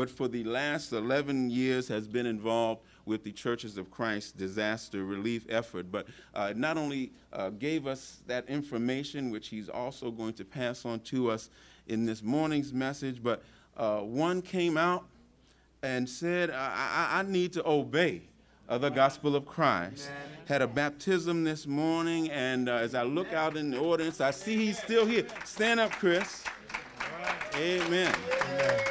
but 0.00 0.08
for 0.08 0.28
the 0.28 0.42
last 0.44 0.94
11 0.94 1.50
years 1.50 1.86
has 1.86 2.08
been 2.08 2.24
involved 2.24 2.80
with 3.04 3.22
the 3.22 3.30
Churches 3.30 3.76
of 3.76 3.90
Christ 3.90 4.34
disaster 4.38 5.04
relief 5.04 5.44
effort. 5.50 5.92
But 5.92 6.06
uh, 6.32 6.54
not 6.56 6.78
only 6.78 7.12
uh, 7.34 7.50
gave 7.50 7.86
us 7.86 8.22
that 8.26 8.48
information, 8.48 9.30
which 9.30 9.48
he's 9.48 9.68
also 9.68 10.10
going 10.10 10.32
to 10.34 10.44
pass 10.46 10.86
on 10.86 11.00
to 11.00 11.30
us 11.30 11.50
in 11.86 12.06
this 12.06 12.22
morning's 12.22 12.72
message, 12.72 13.22
but 13.22 13.42
uh, 13.76 13.98
one 13.98 14.40
came 14.40 14.78
out 14.78 15.04
and 15.82 16.08
said, 16.08 16.48
I, 16.48 17.10
I, 17.12 17.18
I 17.18 17.22
need 17.24 17.52
to 17.52 17.68
obey 17.68 18.22
the 18.70 18.88
gospel 18.88 19.36
of 19.36 19.44
Christ. 19.44 20.08
Amen. 20.08 20.38
Had 20.46 20.62
a 20.62 20.66
baptism 20.66 21.44
this 21.44 21.66
morning, 21.66 22.30
and 22.30 22.70
uh, 22.70 22.76
as 22.76 22.94
I 22.94 23.02
look 23.02 23.34
out 23.34 23.58
in 23.58 23.70
the 23.70 23.78
audience, 23.78 24.22
I 24.22 24.30
see 24.30 24.56
he's 24.56 24.78
still 24.78 25.04
here. 25.04 25.26
Stand 25.44 25.78
up, 25.78 25.92
Chris. 25.92 26.42
Amen. 27.54 28.14
Amen. 28.54 28.89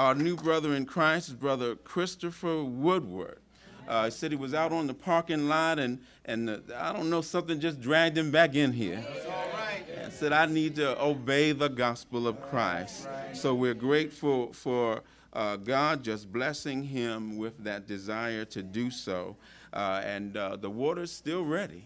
Our 0.00 0.14
new 0.14 0.34
brother 0.34 0.74
in 0.74 0.86
Christ 0.86 1.28
is 1.28 1.34
Brother 1.34 1.74
Christopher 1.74 2.64
Woodward. 2.64 3.38
Uh, 3.86 4.06
he 4.06 4.10
said 4.10 4.30
he 4.30 4.36
was 4.36 4.54
out 4.54 4.72
on 4.72 4.86
the 4.86 4.94
parking 4.94 5.46
lot, 5.46 5.78
and, 5.78 5.98
and 6.24 6.62
I 6.74 6.94
don't 6.94 7.10
know, 7.10 7.20
something 7.20 7.60
just 7.60 7.82
dragged 7.82 8.16
him 8.16 8.30
back 8.30 8.54
in 8.54 8.72
here. 8.72 9.04
And 9.98 10.10
said, 10.10 10.32
I 10.32 10.46
need 10.46 10.76
to 10.76 10.98
obey 11.04 11.52
the 11.52 11.68
gospel 11.68 12.26
of 12.26 12.40
Christ. 12.40 13.08
So 13.34 13.54
we're 13.54 13.74
grateful 13.74 14.54
for 14.54 15.02
uh, 15.34 15.56
God 15.56 16.02
just 16.02 16.32
blessing 16.32 16.82
him 16.82 17.36
with 17.36 17.62
that 17.62 17.86
desire 17.86 18.46
to 18.46 18.62
do 18.62 18.90
so. 18.90 19.36
Uh, 19.70 20.00
and 20.02 20.34
uh, 20.34 20.56
the 20.56 20.70
water's 20.70 21.12
still 21.12 21.44
ready 21.44 21.84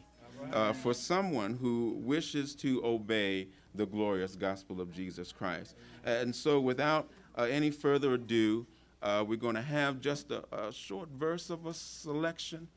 uh, 0.52 0.72
for 0.72 0.94
someone 0.94 1.54
who 1.54 1.98
wishes 1.98 2.54
to 2.56 2.80
obey 2.84 3.48
the 3.74 3.86
glorious 3.86 4.36
gospel 4.36 4.80
of 4.80 4.92
Jesus 4.92 5.32
Christ. 5.32 5.74
And 6.04 6.32
so, 6.32 6.60
without 6.60 7.08
any 7.42 7.70
further 7.70 8.14
ado, 8.14 8.66
uh, 9.02 9.24
we're 9.26 9.36
going 9.36 9.54
to 9.54 9.62
have 9.62 10.00
just 10.00 10.30
a, 10.30 10.44
a, 10.54 10.72
short 10.72 11.08
verse 11.10 11.50
of 11.50 11.66
a 11.66 11.74
selection, 11.74 12.68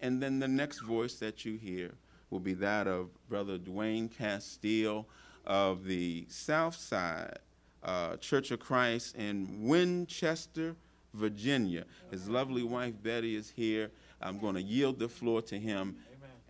and 0.00 0.22
then 0.22 0.38
the 0.38 0.48
next 0.48 0.80
voice 0.80 1.14
that 1.14 1.44
you 1.44 1.56
hear 1.56 1.92
will 2.28 2.40
be 2.40 2.54
that 2.54 2.86
of 2.86 3.08
Brother 3.28 3.58
Dwayne 3.58 4.10
Castile 4.14 5.06
of 5.46 5.84
the 5.84 6.26
South 6.28 6.76
Side 6.76 7.38
uh, 7.82 8.16
Church 8.16 8.50
of 8.50 8.60
Christ 8.60 9.16
in 9.16 9.66
Winchester, 9.66 10.76
Virginia. 11.14 11.84
His 12.10 12.28
lovely 12.28 12.62
wife 12.62 12.94
Betty 13.02 13.34
is 13.34 13.50
here. 13.50 13.90
I'm 14.20 14.38
going 14.38 14.54
to 14.54 14.62
yield 14.62 14.98
the 14.98 15.08
floor 15.08 15.40
to 15.42 15.58
him 15.58 15.96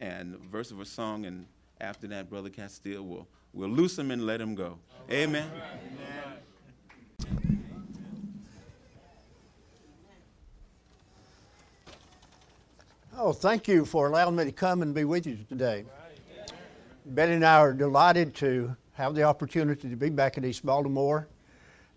Amen. 0.01 0.35
and 0.35 0.41
verse 0.51 0.71
of 0.71 0.81
a 0.81 0.85
song, 0.85 1.27
and 1.27 1.47
after 1.81 2.09
that, 2.09 2.29
Brother 2.29 2.51
Castile 2.51 3.07
will 3.07 3.29
will 3.53 3.69
loose 3.69 3.99
him 3.99 4.11
and 4.11 4.27
let 4.27 4.41
him 4.41 4.55
go. 4.55 4.79
Amen. 5.11 5.51
Amen. 5.51 6.41
Oh, 13.23 13.35
thank 13.35 13.69
you 13.69 13.85
for 13.85 14.07
allowing 14.07 14.35
me 14.35 14.47
to 14.47 14.51
come 14.51 14.81
and 14.81 14.95
be 14.95 15.05
with 15.05 15.27
you 15.27 15.37
today. 15.47 15.85
Betty 17.05 17.35
and 17.35 17.45
I 17.45 17.59
are 17.59 17.75
delighted 17.75 18.35
to 18.37 18.75
have 18.95 19.15
the 19.15 19.25
opportunity 19.25 19.91
to 19.91 19.95
be 19.95 20.09
back 20.09 20.39
in 20.39 20.45
East 20.47 20.65
Baltimore 20.65 21.29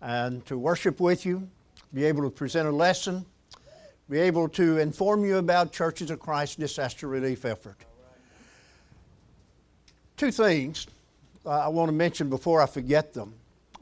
and 0.02 0.44
to 0.44 0.58
worship 0.58 1.00
with 1.00 1.24
you, 1.24 1.48
be 1.94 2.04
able 2.04 2.24
to 2.24 2.28
present 2.28 2.68
a 2.68 2.70
lesson, 2.70 3.24
be 4.10 4.18
able 4.18 4.50
to 4.50 4.76
inform 4.76 5.24
you 5.24 5.38
about 5.38 5.72
Churches 5.72 6.10
of 6.10 6.20
Christ 6.20 6.60
disaster 6.60 7.08
relief 7.08 7.46
effort. 7.46 7.78
Two 10.18 10.30
things 10.30 10.86
I 11.46 11.68
want 11.68 11.88
to 11.88 11.94
mention 11.94 12.28
before 12.28 12.60
I 12.60 12.66
forget 12.66 13.14
them. 13.14 13.32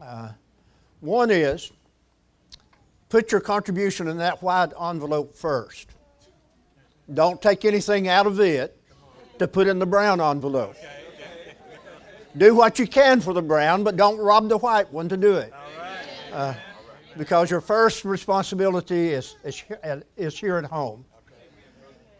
Uh, 0.00 0.30
one 1.00 1.32
is 1.32 1.72
put 3.08 3.32
your 3.32 3.40
contribution 3.40 4.06
in 4.06 4.18
that 4.18 4.44
white 4.44 4.72
envelope 4.80 5.34
first. 5.34 5.88
Don't 7.14 7.40
take 7.42 7.64
anything 7.64 8.08
out 8.08 8.26
of 8.26 8.40
it 8.40 8.78
to 9.38 9.48
put 9.48 9.66
in 9.66 9.78
the 9.78 9.86
brown 9.86 10.20
envelope. 10.20 10.76
Do 12.36 12.54
what 12.54 12.78
you 12.78 12.86
can 12.86 13.20
for 13.20 13.34
the 13.34 13.42
brown, 13.42 13.84
but 13.84 13.96
don't 13.96 14.18
rob 14.18 14.48
the 14.48 14.58
white 14.58 14.90
one 14.92 15.08
to 15.08 15.16
do 15.16 15.36
it. 15.36 15.52
Uh, 16.32 16.54
because 17.18 17.50
your 17.50 17.60
first 17.60 18.04
responsibility 18.04 19.10
is, 19.10 19.36
is, 19.44 19.62
is 20.16 20.38
here 20.38 20.56
at 20.56 20.64
home. 20.64 21.04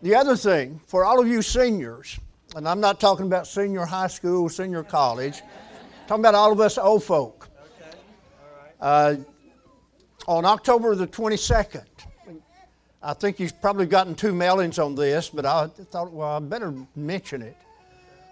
The 0.02 0.14
other 0.14 0.36
thing, 0.36 0.80
for 0.86 1.04
all 1.04 1.20
of 1.20 1.28
you 1.28 1.40
seniors, 1.40 2.18
and 2.56 2.68
I'm 2.68 2.80
not 2.80 3.00
talking 3.00 3.26
about 3.26 3.46
senior 3.46 3.86
high 3.86 4.08
school, 4.08 4.48
senior 4.48 4.82
college, 4.82 5.40
I'm 5.40 6.08
talking 6.08 6.22
about 6.22 6.34
all 6.34 6.52
of 6.52 6.60
us 6.60 6.76
old 6.76 7.04
folk. 7.04 7.48
Uh, 8.80 9.16
on 10.26 10.44
October 10.44 10.94
the 10.94 11.06
22nd, 11.06 11.86
I 13.04 13.14
think 13.14 13.40
you've 13.40 13.60
probably 13.60 13.86
gotten 13.86 14.14
two 14.14 14.32
mailings 14.32 14.84
on 14.84 14.94
this, 14.94 15.28
but 15.28 15.44
I 15.44 15.66
thought, 15.66 16.12
well, 16.12 16.36
I 16.36 16.38
better 16.38 16.72
mention 16.94 17.42
it. 17.42 17.56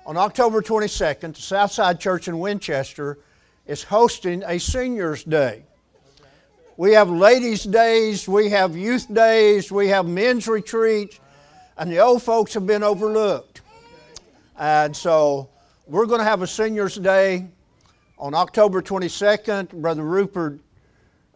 On 0.07 0.17
October 0.17 0.63
22nd, 0.63 1.35
the 1.35 1.43
Southside 1.43 1.99
Church 1.99 2.29
in 2.29 2.39
Winchester 2.39 3.19
is 3.67 3.83
hosting 3.83 4.45
a 4.47 4.59
Seniors 4.59 5.25
Day. 5.25 5.65
We 6.77 6.93
have 6.93 7.11
ladies' 7.11 7.65
days, 7.65 8.29
we 8.29 8.49
have 8.51 8.77
youth 8.77 9.13
days, 9.13 9.73
we 9.73 9.89
have 9.89 10.07
men's 10.07 10.47
retreats, 10.47 11.19
and 11.77 11.91
the 11.91 11.99
old 11.99 12.23
folks 12.23 12.55
have 12.55 12.67
been 12.67 12.85
overlooked. 12.85 13.63
And 14.57 14.97
so 14.97 15.49
we're 15.87 16.07
going 16.07 16.21
to 16.21 16.25
have 16.25 16.43
a 16.43 16.47
Seniors 16.47 16.95
Day 16.95 17.49
on 18.19 18.35
October 18.35 18.83
22nd. 18.83 19.73
Brother 19.73 20.05
Rupert 20.05 20.61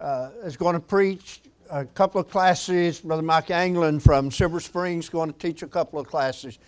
uh, 0.00 0.30
is 0.44 0.56
going 0.56 0.74
to 0.74 0.80
preach 0.80 1.40
a 1.70 1.84
couple 1.84 2.20
of 2.20 2.28
classes. 2.28 3.00
Brother 3.00 3.22
Mike 3.22 3.50
Anglin 3.50 4.00
from 4.00 4.30
Silver 4.30 4.60
Springs 4.60 5.08
going 5.08 5.32
to 5.32 5.38
teach 5.38 5.62
a 5.62 5.66
couple 5.66 5.98
of 5.98 6.06
classes. 6.06 6.58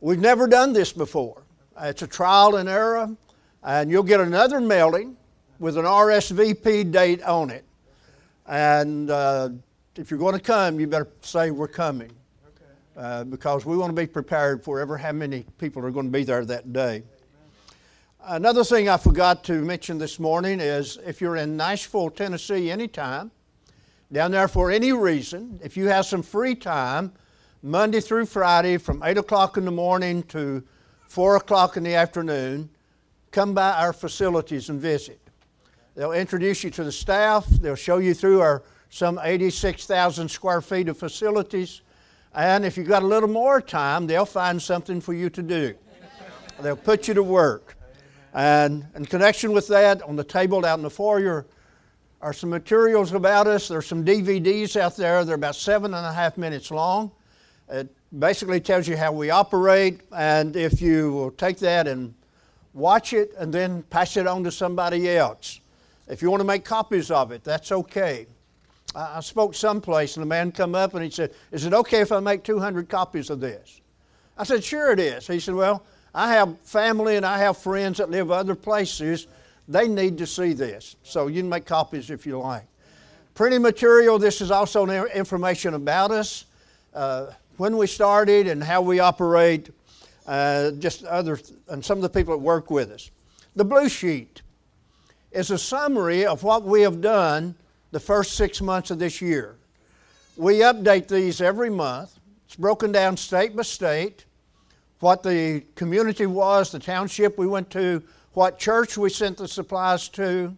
We've 0.00 0.18
never 0.18 0.46
done 0.46 0.72
this 0.72 0.92
before. 0.92 1.42
It's 1.80 2.02
a 2.02 2.06
trial 2.06 2.56
and 2.56 2.68
error, 2.68 3.14
and 3.62 3.90
you'll 3.90 4.02
get 4.02 4.20
another 4.20 4.60
mailing 4.60 5.16
with 5.58 5.76
an 5.76 5.84
RSVP 5.84 6.90
date 6.90 7.22
on 7.22 7.50
it. 7.50 7.64
And 8.46 9.10
uh, 9.10 9.50
if 9.96 10.10
you're 10.10 10.18
going 10.18 10.34
to 10.34 10.40
come, 10.40 10.80
you 10.80 10.86
better 10.86 11.08
say 11.20 11.50
we're 11.50 11.68
coming. 11.68 12.10
Uh, 12.96 13.22
because 13.22 13.64
we 13.64 13.76
want 13.76 13.94
to 13.94 14.00
be 14.00 14.08
prepared 14.08 14.64
for 14.64 14.80
ever 14.80 14.96
how 14.98 15.12
many 15.12 15.44
people 15.58 15.84
are 15.84 15.90
going 15.92 16.06
to 16.06 16.12
be 16.12 16.24
there 16.24 16.44
that 16.44 16.72
day. 16.72 17.00
Another 18.24 18.64
thing 18.64 18.88
I 18.88 18.96
forgot 18.96 19.44
to 19.44 19.52
mention 19.52 19.98
this 19.98 20.18
morning 20.18 20.58
is 20.58 20.98
if 21.06 21.20
you're 21.20 21.36
in 21.36 21.56
Nashville, 21.56 22.10
Tennessee, 22.10 22.72
anytime, 22.72 23.30
down 24.10 24.30
there 24.30 24.48
for 24.48 24.70
any 24.70 24.92
reason, 24.92 25.60
if 25.62 25.76
you 25.76 25.86
have 25.88 26.06
some 26.06 26.22
free 26.22 26.54
time, 26.54 27.12
Monday 27.62 28.00
through 28.00 28.26
Friday 28.26 28.78
from 28.78 29.02
8 29.02 29.18
o'clock 29.18 29.56
in 29.56 29.64
the 29.64 29.70
morning 29.70 30.22
to 30.24 30.62
4 31.08 31.36
o'clock 31.36 31.76
in 31.76 31.82
the 31.82 31.94
afternoon, 31.94 32.70
come 33.30 33.52
by 33.52 33.72
our 33.72 33.92
facilities 33.92 34.70
and 34.70 34.80
visit. 34.80 35.20
They'll 35.94 36.12
introduce 36.12 36.64
you 36.64 36.70
to 36.70 36.84
the 36.84 36.92
staff, 36.92 37.46
they'll 37.46 37.74
show 37.74 37.98
you 37.98 38.14
through 38.14 38.40
our 38.40 38.62
some 38.90 39.20
86,000 39.22 40.30
square 40.30 40.62
feet 40.62 40.88
of 40.88 40.96
facilities, 40.96 41.82
and 42.34 42.64
if 42.64 42.78
you've 42.78 42.88
got 42.88 43.02
a 43.02 43.06
little 43.06 43.28
more 43.28 43.60
time, 43.60 44.06
they'll 44.06 44.24
find 44.24 44.62
something 44.62 45.00
for 45.00 45.12
you 45.12 45.28
to 45.28 45.42
do. 45.42 45.74
They'll 46.60 46.76
put 46.76 47.08
you 47.08 47.14
to 47.14 47.22
work. 47.22 47.76
And 48.32 48.86
in 48.94 49.04
connection 49.04 49.52
with 49.52 49.68
that, 49.68 50.00
on 50.02 50.16
the 50.16 50.24
table 50.24 50.64
out 50.64 50.78
in 50.78 50.82
the 50.82 50.90
foyer, 50.90 51.46
are 52.20 52.32
some 52.32 52.50
materials 52.50 53.12
about 53.12 53.46
us. 53.46 53.68
There's 53.68 53.86
some 53.86 54.04
DVDs 54.04 54.76
out 54.76 54.96
there. 54.96 55.24
They're 55.24 55.36
about 55.36 55.56
seven 55.56 55.94
and 55.94 56.04
a 56.04 56.12
half 56.12 56.36
minutes 56.36 56.70
long. 56.70 57.12
It 57.68 57.88
basically 58.18 58.60
tells 58.60 58.88
you 58.88 58.96
how 58.96 59.12
we 59.12 59.30
operate, 59.30 60.00
and 60.16 60.56
if 60.56 60.80
you 60.80 61.12
will 61.12 61.30
take 61.30 61.58
that 61.58 61.86
and 61.86 62.14
watch 62.74 63.12
it 63.12 63.32
and 63.38 63.52
then 63.52 63.82
pass 63.84 64.16
it 64.16 64.26
on 64.26 64.42
to 64.44 64.50
somebody 64.50 65.08
else. 65.08 65.60
If 66.08 66.22
you 66.22 66.30
want 66.30 66.40
to 66.40 66.46
make 66.46 66.64
copies 66.64 67.10
of 67.10 67.32
it, 67.32 67.44
that's 67.44 67.70
okay. 67.70 68.26
I 68.94 69.20
spoke 69.20 69.54
someplace 69.54 70.16
and 70.16 70.22
a 70.22 70.26
man 70.26 70.50
come 70.50 70.74
up 70.74 70.94
and 70.94 71.04
he 71.04 71.10
said, 71.10 71.32
Is 71.52 71.66
it 71.66 71.74
okay 71.74 72.00
if 72.00 72.10
I 72.10 72.20
make 72.20 72.42
200 72.42 72.88
copies 72.88 73.28
of 73.28 73.38
this? 73.38 73.82
I 74.36 74.44
said, 74.44 74.64
Sure 74.64 74.90
it 74.92 74.98
is. 74.98 75.26
He 75.26 75.38
said, 75.38 75.54
Well, 75.54 75.84
I 76.14 76.32
have 76.32 76.58
family 76.60 77.16
and 77.16 77.26
I 77.26 77.38
have 77.38 77.58
friends 77.58 77.98
that 77.98 78.10
live 78.10 78.30
other 78.30 78.54
places 78.54 79.26
they 79.68 79.86
need 79.86 80.18
to 80.18 80.26
see 80.26 80.54
this. 80.54 80.96
So 81.02 81.26
you 81.26 81.42
can 81.42 81.48
make 81.48 81.66
copies 81.66 82.10
if 82.10 82.26
you 82.26 82.38
like. 82.38 82.64
Printed 83.34 83.62
material, 83.62 84.18
this 84.18 84.40
is 84.40 84.50
also 84.50 84.86
information 84.86 85.74
about 85.74 86.10
us, 86.10 86.46
uh, 86.94 87.26
when 87.58 87.76
we 87.76 87.86
started 87.86 88.48
and 88.48 88.64
how 88.64 88.80
we 88.80 88.98
operate, 88.98 89.70
uh, 90.26 90.72
just 90.72 91.04
other, 91.04 91.38
and 91.68 91.84
some 91.84 91.98
of 91.98 92.02
the 92.02 92.08
people 92.08 92.34
that 92.34 92.42
work 92.42 92.70
with 92.70 92.90
us. 92.90 93.10
The 93.54 93.64
blue 93.64 93.88
sheet 93.88 94.42
is 95.30 95.50
a 95.50 95.58
summary 95.58 96.24
of 96.24 96.42
what 96.42 96.64
we 96.64 96.82
have 96.82 97.00
done 97.00 97.54
the 97.90 98.00
first 98.00 98.32
six 98.32 98.60
months 98.60 98.90
of 98.90 98.98
this 98.98 99.20
year. 99.20 99.56
We 100.36 100.60
update 100.60 101.08
these 101.08 101.40
every 101.40 101.70
month. 101.70 102.18
It's 102.46 102.56
broken 102.56 102.92
down 102.92 103.16
state 103.16 103.54
by 103.54 103.62
state, 103.62 104.24
what 105.00 105.22
the 105.22 105.62
community 105.74 106.26
was, 106.26 106.72
the 106.72 106.78
township 106.78 107.38
we 107.38 107.46
went 107.46 107.70
to, 107.70 108.02
what 108.38 108.56
church 108.56 108.96
we 108.96 109.10
sent 109.10 109.36
the 109.36 109.48
supplies 109.48 110.08
to, 110.08 110.56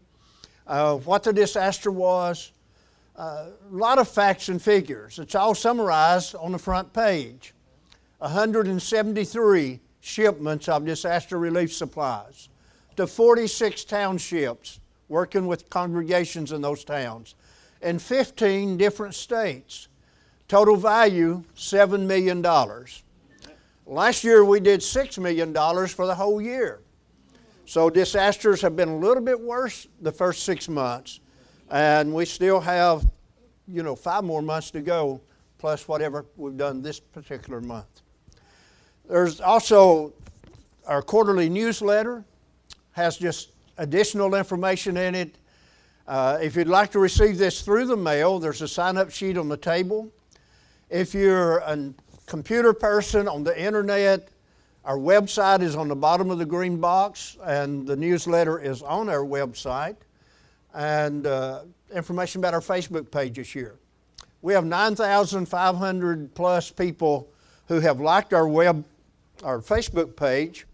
uh, 0.67 0.97
what 0.97 1.23
the 1.23 1.33
disaster 1.33 1.91
was, 1.91 2.53
uh, 3.17 3.47
a 3.49 3.75
lot 3.75 3.99
of 3.99 4.07
facts 4.07 4.51
and 4.51 4.61
figures. 4.61 5.19
It's 5.19 5.35
all 5.35 5.55
summarized 5.55 6.35
on 6.35 6.53
the 6.53 6.59
front 6.59 6.93
page. 6.93 7.55
173 8.19 9.81
shipments 10.03 10.69
of 10.69 10.85
disaster 10.85 11.39
relief 11.39 11.73
supplies 11.73 12.51
to 12.97 13.07
46 13.07 13.85
townships 13.85 14.79
working 15.09 15.47
with 15.47 15.71
congregations 15.71 16.53
in 16.53 16.61
those 16.61 16.85
towns 16.85 17.35
in 17.81 17.99
15 17.99 18.77
different 18.77 19.15
states. 19.15 19.89
Total 20.49 20.77
value 20.77 21.43
$7 21.57 22.01
million. 22.01 22.43
Last 23.87 24.23
year 24.23 24.45
we 24.45 24.61
did 24.61 24.81
$6 24.81 25.19
million 25.19 25.55
for 25.89 26.05
the 26.05 26.15
whole 26.15 26.43
year. 26.43 26.81
So 27.67 27.89
disasters 27.89 28.61
have 28.63 28.75
been 28.75 28.89
a 28.89 28.97
little 28.97 29.23
bit 29.23 29.41
worse 29.41 29.87
the 30.01 30.11
first 30.11 30.43
six 30.43 30.69
months, 30.69 31.21
and 31.71 32.13
we 32.13 32.25
still 32.25 32.61
have, 32.61 33.09
you 33.69 33.83
know, 33.83 33.95
five 33.95 34.25
more 34.25 34.43
months 34.43 34.71
to 34.73 34.81
go, 34.81 35.21
plus 35.59 35.87
whatever 35.87 36.27
we've 36.37 36.57
done 36.57 36.83
this 36.83 36.99
particular 36.99 37.61
month. 37.61 38.03
There's 39.09 39.41
also 39.41 40.13
our 40.87 41.03
quarterly 41.03 41.49
newsletter 41.49 42.25
has 42.93 43.17
just 43.17 43.51
additional 43.79 44.35
information 44.35 44.97
in 44.97 45.15
it. 45.15 45.37
Uh, 46.09 46.39
if 46.43 46.57
you'd 46.57 46.67
like 46.67 46.91
to 46.91 46.99
receive 46.99 47.39
this 47.39 47.63
through 47.63 47.87
the 47.87 47.97
mail, 47.97 48.39
there's 48.41 48.63
a 48.63 48.69
sign 48.69 48.97
up 48.97 49.11
sheet 49.11 49.39
on 49.39 49.49
the 49.49 49.57
table. 49.57 50.11
If 50.89 51.15
you're 51.15 51.59
a 51.59 51.93
computer 52.27 52.73
person 52.73 53.29
on 53.29 53.45
the 53.45 53.57
internet, 53.61 54.29
our 54.85 54.97
website 54.97 55.61
is 55.61 55.77
on 55.77 55.89
the 55.89 55.97
bottom 55.97 56.31
of 56.31 56.39
the 56.39 56.47
green 56.47 56.79
box, 56.79 57.37
and 57.45 57.87
the 57.87 57.97
newsletter 57.97 58.59
is 58.59 58.83
on 58.83 59.09
our 59.09 59.25
website. 59.25 59.97
And 60.73 61.27
uh, 61.27 61.63
information 61.95 62.41
about 62.41 62.55
our 62.55 62.61
Facebook 62.61 63.11
page 63.11 63.37
this 63.37 63.55
year. 63.55 63.77
We 64.43 64.55
have 64.55 64.65
9,500 64.65 66.35
plus 66.35 66.71
people 66.71 67.29
who 67.69 67.81
have 67.81 68.01
liked 68.01 68.33
our 68.33 68.49
web, 68.49 68.85
our 69.43 69.59
Facebook 69.59 70.17
page, 70.17 70.67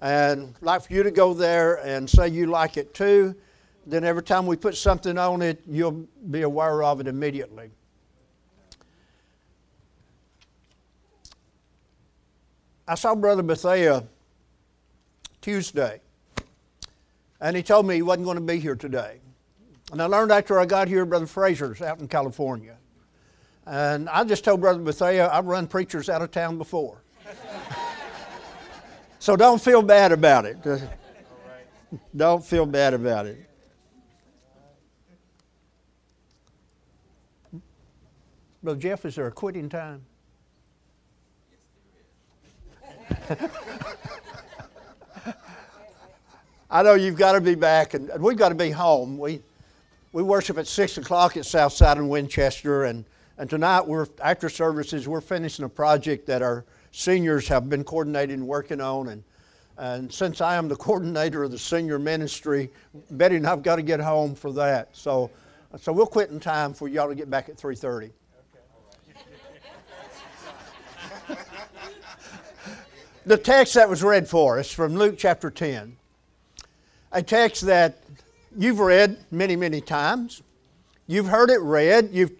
and 0.00 0.54
I'd 0.56 0.62
like 0.62 0.82
for 0.82 0.92
you 0.92 1.02
to 1.02 1.10
go 1.10 1.34
there 1.34 1.76
and 1.86 2.08
say 2.08 2.28
you 2.28 2.46
like 2.46 2.76
it 2.76 2.94
too. 2.94 3.34
Then 3.86 4.04
every 4.04 4.22
time 4.22 4.46
we 4.46 4.56
put 4.56 4.76
something 4.76 5.16
on 5.16 5.40
it, 5.40 5.62
you'll 5.66 6.06
be 6.30 6.42
aware 6.42 6.82
of 6.82 7.00
it 7.00 7.06
immediately. 7.06 7.70
I 12.88 12.94
saw 12.94 13.14
Brother 13.14 13.42
Bethea 13.42 14.02
Tuesday, 15.42 16.00
and 17.38 17.54
he 17.54 17.62
told 17.62 17.86
me 17.86 17.96
he 17.96 18.02
wasn't 18.02 18.24
going 18.24 18.38
to 18.38 18.42
be 18.42 18.58
here 18.58 18.74
today. 18.76 19.20
And 19.92 20.00
I 20.00 20.06
learned 20.06 20.32
after 20.32 20.58
I 20.58 20.64
got 20.64 20.88
here, 20.88 21.04
Brother 21.04 21.26
Fraser's 21.26 21.82
out 21.82 22.00
in 22.00 22.08
California. 22.08 22.76
And 23.66 24.08
I 24.08 24.24
just 24.24 24.42
told 24.42 24.62
Brother 24.62 24.80
Bethea, 24.80 25.28
I've 25.30 25.44
run 25.44 25.66
preachers 25.66 26.08
out 26.08 26.22
of 26.22 26.30
town 26.30 26.56
before. 26.56 27.02
so 29.18 29.36
don't 29.36 29.60
feel 29.60 29.82
bad 29.82 30.10
about 30.10 30.46
it. 30.46 30.56
Don't 32.16 32.42
feel 32.42 32.64
bad 32.64 32.94
about 32.94 33.26
it. 33.26 33.44
Brother 38.62 38.80
Jeff, 38.80 39.04
is 39.04 39.16
there 39.16 39.26
a 39.26 39.32
quitting 39.32 39.68
time? 39.68 40.06
I 46.70 46.82
know 46.82 46.94
you've 46.94 47.16
got 47.16 47.32
to 47.32 47.40
be 47.40 47.54
back, 47.54 47.94
and, 47.94 48.10
and 48.10 48.22
we've 48.22 48.36
got 48.36 48.50
to 48.50 48.54
be 48.54 48.70
home. 48.70 49.18
We, 49.18 49.40
we 50.12 50.22
worship 50.22 50.58
at 50.58 50.66
6 50.66 50.98
o'clock 50.98 51.36
at 51.36 51.46
Southside 51.46 51.98
in 51.98 52.08
Winchester, 52.08 52.84
and, 52.84 53.04
and 53.36 53.50
tonight, 53.50 53.86
we're, 53.86 54.06
after 54.22 54.48
services, 54.48 55.06
we're 55.08 55.20
finishing 55.20 55.64
a 55.64 55.68
project 55.68 56.26
that 56.26 56.42
our 56.42 56.64
seniors 56.90 57.48
have 57.48 57.68
been 57.68 57.84
coordinating 57.84 58.34
and 58.40 58.46
working 58.46 58.80
on. 58.80 59.08
And, 59.08 59.22
and 59.76 60.12
since 60.12 60.40
I 60.40 60.56
am 60.56 60.68
the 60.68 60.76
coordinator 60.84 61.44
of 61.44 61.50
the 61.50 61.58
senior 61.58 61.98
ministry, 61.98 62.70
Betty 63.10 63.36
and 63.36 63.46
I've 63.46 63.62
got 63.62 63.76
to 63.76 63.82
get 63.82 64.00
home 64.00 64.34
for 64.34 64.52
that. 64.54 64.88
So, 64.96 65.30
so 65.78 65.92
we'll 65.92 66.06
quit 66.06 66.30
in 66.30 66.40
time 66.40 66.72
for 66.72 66.88
y'all 66.88 67.08
to 67.08 67.14
get 67.14 67.30
back 67.30 67.48
at 67.48 67.56
3.30. 67.56 68.10
the 73.28 73.36
text 73.36 73.74
that 73.74 73.90
was 73.90 74.02
read 74.02 74.26
for 74.26 74.58
us 74.58 74.72
from 74.72 74.96
Luke 74.96 75.16
chapter 75.18 75.50
10, 75.50 75.98
a 77.12 77.22
text 77.22 77.66
that 77.66 78.02
you've 78.56 78.80
read 78.80 79.18
many, 79.30 79.54
many 79.54 79.82
times. 79.82 80.42
You've 81.06 81.28
heard 81.28 81.50
it 81.50 81.60
read. 81.60 82.08
You've, 82.10 82.32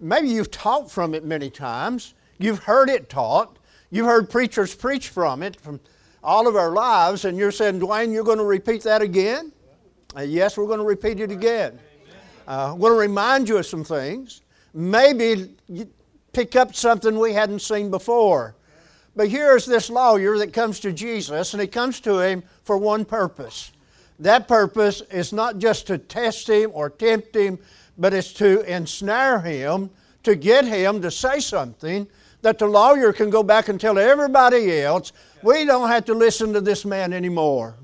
maybe 0.00 0.28
you've 0.28 0.50
taught 0.50 0.90
from 0.90 1.14
it 1.14 1.24
many 1.24 1.50
times. 1.50 2.14
You've 2.38 2.58
heard 2.58 2.90
it 2.90 3.08
taught. 3.08 3.58
You've 3.92 4.06
heard 4.06 4.28
preachers 4.28 4.74
preach 4.74 5.08
from 5.10 5.40
it 5.40 5.54
from 5.60 5.78
all 6.24 6.48
of 6.48 6.56
our 6.56 6.70
lives, 6.70 7.24
and 7.24 7.38
you're 7.38 7.52
saying, 7.52 7.78
Dwayne, 7.78 8.12
you're 8.12 8.24
going 8.24 8.38
to 8.38 8.44
repeat 8.44 8.82
that 8.82 9.02
again? 9.02 9.52
Uh, 10.16 10.22
yes, 10.22 10.56
we're 10.56 10.66
going 10.66 10.80
to 10.80 10.84
repeat 10.84 11.20
it 11.20 11.30
again. 11.30 11.78
Uh, 12.48 12.72
I'm 12.72 12.80
going 12.80 12.92
to 12.92 12.98
remind 12.98 13.48
you 13.48 13.58
of 13.58 13.66
some 13.66 13.84
things. 13.84 14.42
Maybe 14.74 15.54
pick 16.32 16.56
up 16.56 16.74
something 16.74 17.16
we 17.16 17.34
hadn't 17.34 17.60
seen 17.60 17.88
before. 17.88 18.56
But 19.18 19.30
here's 19.30 19.66
this 19.66 19.90
lawyer 19.90 20.38
that 20.38 20.52
comes 20.52 20.78
to 20.78 20.92
Jesus, 20.92 21.52
and 21.52 21.60
he 21.60 21.66
comes 21.66 21.98
to 22.02 22.20
him 22.20 22.44
for 22.62 22.78
one 22.78 23.04
purpose. 23.04 23.72
That 24.20 24.46
purpose 24.46 25.00
is 25.10 25.32
not 25.32 25.58
just 25.58 25.88
to 25.88 25.98
test 25.98 26.48
him 26.48 26.70
or 26.72 26.88
tempt 26.88 27.34
him, 27.34 27.58
but 27.98 28.14
it's 28.14 28.32
to 28.34 28.60
ensnare 28.72 29.40
him, 29.40 29.90
to 30.22 30.36
get 30.36 30.64
him 30.64 31.02
to 31.02 31.10
say 31.10 31.40
something 31.40 32.06
that 32.42 32.60
the 32.60 32.68
lawyer 32.68 33.12
can 33.12 33.28
go 33.28 33.42
back 33.42 33.68
and 33.68 33.80
tell 33.80 33.98
everybody 33.98 34.80
else, 34.80 35.12
we 35.42 35.64
don't 35.64 35.88
have 35.88 36.04
to 36.04 36.14
listen 36.14 36.52
to 36.52 36.60
this 36.60 36.84
man 36.84 37.12
anymore. 37.12 37.74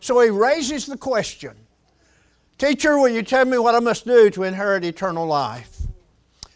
So 0.00 0.18
he 0.18 0.30
raises 0.30 0.84
the 0.86 0.98
question 0.98 1.54
Teacher, 2.58 2.98
will 2.98 3.10
you 3.10 3.22
tell 3.22 3.44
me 3.44 3.56
what 3.56 3.76
I 3.76 3.78
must 3.78 4.04
do 4.04 4.30
to 4.30 4.42
inherit 4.42 4.84
eternal 4.84 5.28
life? 5.28 5.82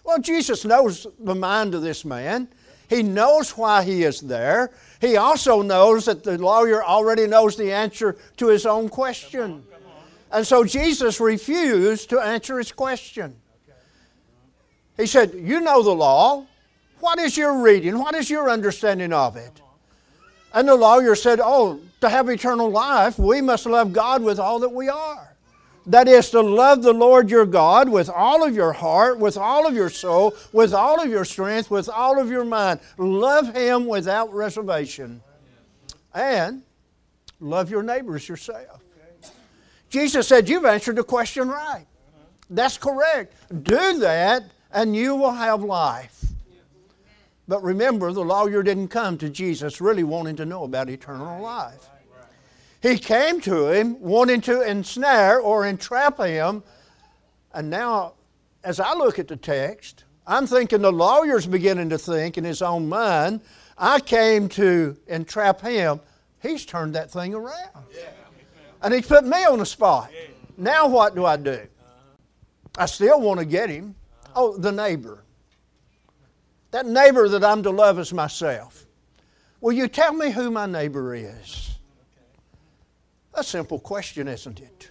Well, 0.02 0.18
Jesus 0.18 0.64
knows 0.64 1.06
the 1.20 1.36
mind 1.36 1.76
of 1.76 1.82
this 1.82 2.04
man. 2.04 2.48
He 2.90 3.04
knows 3.04 3.56
why 3.56 3.84
he 3.84 4.02
is 4.02 4.20
there. 4.20 4.72
He 5.00 5.16
also 5.16 5.62
knows 5.62 6.06
that 6.06 6.24
the 6.24 6.36
lawyer 6.36 6.82
already 6.84 7.28
knows 7.28 7.56
the 7.56 7.72
answer 7.72 8.16
to 8.38 8.48
his 8.48 8.66
own 8.66 8.88
question. 8.88 9.62
And 10.32 10.44
so 10.44 10.64
Jesus 10.64 11.20
refused 11.20 12.10
to 12.10 12.18
answer 12.18 12.58
his 12.58 12.72
question. 12.72 13.36
He 14.96 15.06
said, 15.06 15.34
You 15.34 15.60
know 15.60 15.84
the 15.84 15.94
law. 15.94 16.46
What 16.98 17.20
is 17.20 17.36
your 17.36 17.62
reading? 17.62 17.96
What 17.96 18.16
is 18.16 18.28
your 18.28 18.50
understanding 18.50 19.12
of 19.12 19.36
it? 19.36 19.62
And 20.52 20.66
the 20.66 20.74
lawyer 20.74 21.14
said, 21.14 21.38
Oh, 21.40 21.78
to 22.00 22.08
have 22.08 22.28
eternal 22.28 22.70
life, 22.70 23.20
we 23.20 23.40
must 23.40 23.66
love 23.66 23.92
God 23.92 24.20
with 24.20 24.40
all 24.40 24.58
that 24.58 24.72
we 24.72 24.88
are. 24.88 25.29
That 25.86 26.08
is 26.08 26.30
to 26.30 26.40
love 26.40 26.82
the 26.82 26.92
Lord 26.92 27.30
your 27.30 27.46
God 27.46 27.88
with 27.88 28.10
all 28.10 28.46
of 28.46 28.54
your 28.54 28.72
heart, 28.72 29.18
with 29.18 29.36
all 29.36 29.66
of 29.66 29.74
your 29.74 29.88
soul, 29.88 30.34
with 30.52 30.74
all 30.74 31.00
of 31.02 31.08
your 31.10 31.24
strength, 31.24 31.70
with 31.70 31.88
all 31.88 32.20
of 32.20 32.30
your 32.30 32.44
mind. 32.44 32.80
Love 32.98 33.54
Him 33.54 33.86
without 33.86 34.32
reservation. 34.32 35.22
And 36.14 36.62
love 37.40 37.70
your 37.70 37.82
neighbors 37.82 38.28
yourself. 38.28 38.82
Jesus 39.88 40.28
said, 40.28 40.48
You've 40.48 40.66
answered 40.66 40.96
the 40.96 41.04
question 41.04 41.48
right. 41.48 41.86
That's 42.50 42.76
correct. 42.76 43.34
Do 43.62 43.98
that, 43.98 44.44
and 44.72 44.94
you 44.94 45.14
will 45.16 45.32
have 45.32 45.62
life. 45.62 46.24
But 47.48 47.62
remember, 47.62 48.12
the 48.12 48.24
lawyer 48.24 48.62
didn't 48.62 48.88
come 48.88 49.18
to 49.18 49.28
Jesus 49.28 49.80
really 49.80 50.04
wanting 50.04 50.36
to 50.36 50.44
know 50.44 50.64
about 50.64 50.88
eternal 50.88 51.42
life. 51.42 51.88
He 52.82 52.98
came 52.98 53.40
to 53.42 53.68
him 53.68 54.00
wanting 54.00 54.40
to 54.42 54.62
ensnare 54.62 55.38
or 55.38 55.66
entrap 55.66 56.18
him. 56.18 56.62
And 57.52 57.68
now, 57.68 58.14
as 58.64 58.80
I 58.80 58.94
look 58.94 59.18
at 59.18 59.28
the 59.28 59.36
text, 59.36 60.04
I'm 60.26 60.46
thinking 60.46 60.80
the 60.80 60.92
lawyer's 60.92 61.46
beginning 61.46 61.90
to 61.90 61.98
think 61.98 62.38
in 62.38 62.44
his 62.44 62.62
own 62.62 62.88
mind, 62.88 63.42
I 63.76 64.00
came 64.00 64.48
to 64.50 64.96
entrap 65.08 65.60
him. 65.60 66.00
He's 66.40 66.64
turned 66.64 66.94
that 66.94 67.10
thing 67.10 67.34
around. 67.34 67.84
And 68.82 68.94
he's 68.94 69.06
put 69.06 69.24
me 69.24 69.44
on 69.44 69.58
the 69.58 69.66
spot. 69.66 70.10
Now, 70.56 70.86
what 70.88 71.14
do 71.14 71.26
I 71.26 71.36
do? 71.36 71.60
I 72.78 72.86
still 72.86 73.20
want 73.20 73.40
to 73.40 73.46
get 73.46 73.68
him. 73.68 73.94
Uh-huh. 74.24 74.32
Oh, 74.36 74.56
the 74.56 74.72
neighbor. 74.72 75.24
That 76.70 76.86
neighbor 76.86 77.28
that 77.28 77.44
I'm 77.44 77.62
to 77.64 77.70
love 77.70 77.98
as 77.98 78.12
myself. 78.12 78.86
Will 79.60 79.72
you 79.72 79.88
tell 79.88 80.12
me 80.12 80.30
who 80.30 80.50
my 80.50 80.66
neighbor 80.66 81.14
is? 81.14 81.69
A 83.34 83.44
simple 83.44 83.78
question, 83.78 84.28
isn't 84.28 84.60
it? 84.60 84.90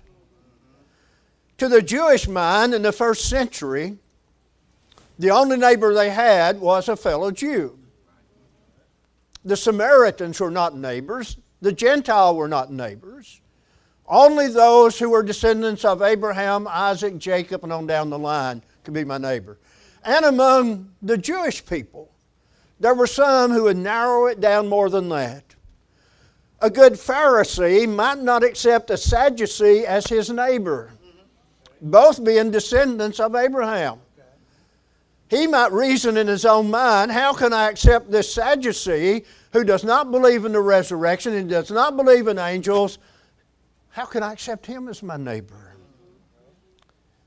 To 1.58 1.67
the 1.67 1.81
Jewish 1.81 2.27
mind 2.27 2.74
in 2.74 2.81
the 2.81 2.91
first 2.91 3.27
century, 3.29 3.98
the 5.17 5.31
only 5.31 5.58
neighbor 5.58 5.93
they 5.93 6.10
had 6.10 6.62
was 6.62 6.88
a 6.88 6.96
fellow 6.96 7.31
Jew. 7.31 7.77
The 9.43 9.58
Samaritans 9.58 10.39
were 10.39 10.51
not 10.51 10.77
neighbors, 10.77 11.38
The 11.62 11.74
Gentile 11.74 12.36
were 12.36 12.48
not 12.48 12.72
neighbors. 12.72 13.41
Only 14.08 14.48
those 14.48 14.98
who 14.98 15.10
were 15.10 15.22
descendants 15.22 15.86
of 15.86 16.01
Abraham, 16.01 16.67
Isaac, 16.67 17.17
Jacob, 17.17 17.63
and 17.63 17.72
on 17.72 17.86
down 17.86 18.10
the 18.10 18.17
line 18.17 18.63
could 18.84 18.93
be 18.93 19.03
my 19.03 19.17
neighbor. 19.17 19.60
And 20.03 20.25
among 20.25 20.91
the 21.01 21.17
Jewish 21.17 21.65
people, 21.65 22.10
there 22.79 22.96
were 22.96 23.08
some 23.08 23.51
who 23.51 23.63
would 23.63 23.77
narrow 23.77 24.27
it 24.27 24.39
down 24.39 24.67
more 24.67 24.89
than 24.89 25.10
that. 25.10 25.43
A 26.61 26.69
good 26.69 26.93
Pharisee 26.93 27.87
might 27.87 28.19
not 28.19 28.43
accept 28.43 28.89
a 28.89 28.97
Sadducee 28.97 29.85
as 29.85 30.07
his 30.07 30.29
neighbor, 30.29 30.91
both 31.81 32.23
being 32.23 32.51
descendants 32.51 33.19
of 33.19 33.35
Abraham. 33.35 33.99
He 35.29 35.47
might 35.47 35.71
reason 35.71 36.17
in 36.17 36.27
his 36.27 36.43
own 36.43 36.69
mind, 36.69 37.11
how 37.11 37.33
can 37.33 37.53
I 37.53 37.69
accept 37.69 38.11
this 38.11 38.33
Sadducee 38.33 39.23
who 39.53 39.63
does 39.63 39.83
not 39.83 40.11
believe 40.11 40.43
in 40.43 40.51
the 40.51 40.59
resurrection 40.59 41.33
and 41.33 41.49
does 41.49 41.71
not 41.71 41.95
believe 41.95 42.27
in 42.27 42.39
angels? 42.39 42.97
How 43.89 44.05
can 44.05 44.23
I 44.23 44.33
accept 44.33 44.65
him 44.65 44.89
as 44.89 45.01
my 45.01 45.17
neighbor? 45.17 45.75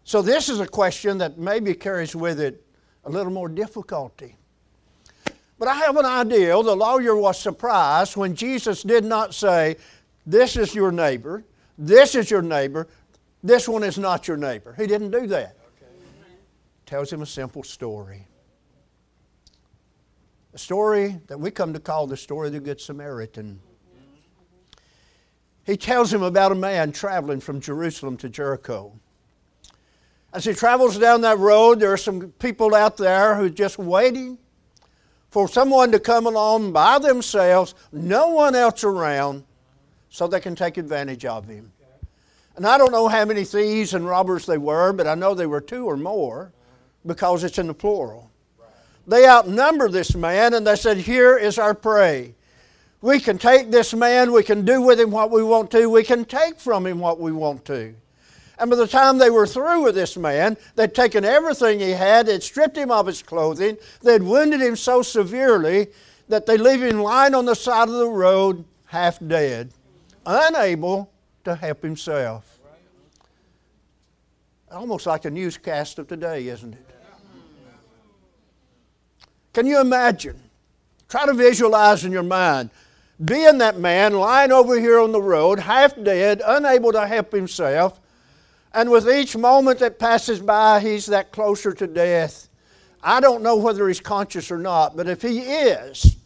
So, 0.04 0.20
this 0.20 0.48
is 0.48 0.58
a 0.58 0.66
question 0.66 1.18
that 1.18 1.38
maybe 1.38 1.74
carries 1.74 2.14
with 2.16 2.40
it 2.40 2.66
a 3.04 3.10
little 3.10 3.32
more 3.32 3.48
difficulty. 3.48 4.36
But 5.58 5.68
I 5.68 5.76
have 5.76 5.96
an 5.96 6.06
idea. 6.06 6.50
The 6.62 6.76
lawyer 6.76 7.16
was 7.16 7.38
surprised 7.38 8.16
when 8.16 8.34
Jesus 8.34 8.82
did 8.82 9.04
not 9.04 9.34
say, 9.34 9.76
This 10.26 10.56
is 10.56 10.74
your 10.74 10.90
neighbor, 10.90 11.44
this 11.78 12.14
is 12.14 12.30
your 12.30 12.42
neighbor, 12.42 12.88
this 13.42 13.68
one 13.68 13.82
is 13.82 13.98
not 13.98 14.28
your 14.28 14.36
neighbor. 14.36 14.74
He 14.76 14.86
didn't 14.86 15.10
do 15.10 15.26
that. 15.28 15.56
Okay. 15.76 15.92
Tells 16.86 17.12
him 17.12 17.22
a 17.22 17.26
simple 17.26 17.62
story. 17.62 18.26
A 20.54 20.58
story 20.58 21.20
that 21.28 21.40
we 21.40 21.50
come 21.50 21.72
to 21.72 21.80
call 21.80 22.06
the 22.06 22.16
story 22.16 22.48
of 22.48 22.52
the 22.52 22.60
Good 22.60 22.80
Samaritan. 22.80 23.60
He 25.64 25.76
tells 25.76 26.12
him 26.12 26.22
about 26.22 26.52
a 26.52 26.56
man 26.56 26.92
traveling 26.92 27.40
from 27.40 27.60
Jerusalem 27.60 28.16
to 28.18 28.28
Jericho. 28.28 28.92
As 30.32 30.44
he 30.44 30.54
travels 30.54 30.98
down 30.98 31.20
that 31.20 31.38
road, 31.38 31.78
there 31.78 31.92
are 31.92 31.98
some 31.98 32.32
people 32.32 32.74
out 32.74 32.96
there 32.96 33.34
who 33.36 33.44
are 33.44 33.50
just 33.50 33.78
waiting 33.78 34.38
for 35.32 35.48
someone 35.48 35.90
to 35.90 35.98
come 35.98 36.26
along 36.26 36.72
by 36.72 36.98
themselves, 36.98 37.74
no 37.90 38.28
one 38.28 38.54
else 38.54 38.84
around, 38.84 39.44
so 40.10 40.28
they 40.28 40.40
can 40.40 40.54
take 40.54 40.76
advantage 40.76 41.24
of 41.24 41.48
him. 41.48 41.72
And 42.54 42.66
I 42.66 42.76
don't 42.76 42.92
know 42.92 43.08
how 43.08 43.24
many 43.24 43.44
thieves 43.44 43.94
and 43.94 44.06
robbers 44.06 44.44
they 44.44 44.58
were, 44.58 44.92
but 44.92 45.06
I 45.06 45.14
know 45.14 45.34
they 45.34 45.46
were 45.46 45.62
two 45.62 45.86
or 45.86 45.96
more 45.96 46.52
because 47.06 47.44
it's 47.44 47.58
in 47.58 47.68
the 47.68 47.74
plural. 47.74 48.30
They 49.06 49.26
outnumber 49.26 49.88
this 49.88 50.14
man 50.14 50.52
and 50.52 50.66
they 50.66 50.76
said, 50.76 50.98
Here 50.98 51.38
is 51.38 51.58
our 51.58 51.74
prey. 51.74 52.34
We 53.00 53.18
can 53.18 53.38
take 53.38 53.70
this 53.70 53.94
man, 53.94 54.32
we 54.32 54.42
can 54.42 54.66
do 54.66 54.82
with 54.82 55.00
him 55.00 55.10
what 55.10 55.30
we 55.30 55.42
want 55.42 55.70
to, 55.70 55.88
we 55.88 56.04
can 56.04 56.26
take 56.26 56.60
from 56.60 56.86
him 56.86 56.98
what 56.98 57.18
we 57.18 57.32
want 57.32 57.64
to. 57.64 57.94
And 58.58 58.70
by 58.70 58.76
the 58.76 58.86
time 58.86 59.18
they 59.18 59.30
were 59.30 59.46
through 59.46 59.82
with 59.82 59.94
this 59.94 60.16
man, 60.16 60.56
they'd 60.76 60.94
taken 60.94 61.24
everything 61.24 61.80
he 61.80 61.90
had, 61.90 62.26
they'd 62.26 62.42
stripped 62.42 62.76
him 62.76 62.90
of 62.90 63.06
his 63.06 63.22
clothing, 63.22 63.76
they'd 64.02 64.22
wounded 64.22 64.60
him 64.60 64.76
so 64.76 65.02
severely 65.02 65.88
that 66.28 66.46
they 66.46 66.56
leave 66.56 66.82
him 66.82 67.00
lying 67.00 67.34
on 67.34 67.44
the 67.44 67.54
side 67.54 67.88
of 67.88 67.94
the 67.94 68.08
road, 68.08 68.64
half 68.86 69.18
dead, 69.26 69.72
unable 70.26 71.10
to 71.44 71.54
help 71.54 71.82
himself. 71.82 72.58
Almost 74.70 75.06
like 75.06 75.24
a 75.24 75.30
newscast 75.30 75.98
of 75.98 76.08
today, 76.08 76.48
isn't 76.48 76.72
it? 76.72 76.86
Can 79.52 79.66
you 79.66 79.80
imagine? 79.80 80.40
Try 81.08 81.26
to 81.26 81.34
visualize 81.34 82.04
in 82.04 82.12
your 82.12 82.22
mind 82.22 82.70
being 83.22 83.58
that 83.58 83.78
man 83.78 84.14
lying 84.14 84.52
over 84.52 84.78
here 84.80 84.98
on 84.98 85.12
the 85.12 85.22
road, 85.22 85.60
half 85.60 85.94
dead, 86.02 86.42
unable 86.44 86.92
to 86.92 87.06
help 87.06 87.32
himself, 87.32 88.00
and 88.74 88.90
with 88.90 89.08
each 89.08 89.36
moment 89.36 89.78
that 89.80 89.98
passes 89.98 90.40
by, 90.40 90.80
he's 90.80 91.06
that 91.06 91.32
closer 91.32 91.72
to 91.72 91.86
death. 91.86 92.48
I 93.02 93.20
don't 93.20 93.42
know 93.42 93.56
whether 93.56 93.88
he's 93.88 94.00
conscious 94.00 94.50
or 94.50 94.58
not, 94.58 94.96
but 94.96 95.08
if 95.08 95.22
he 95.22 95.40
is, 95.40 96.16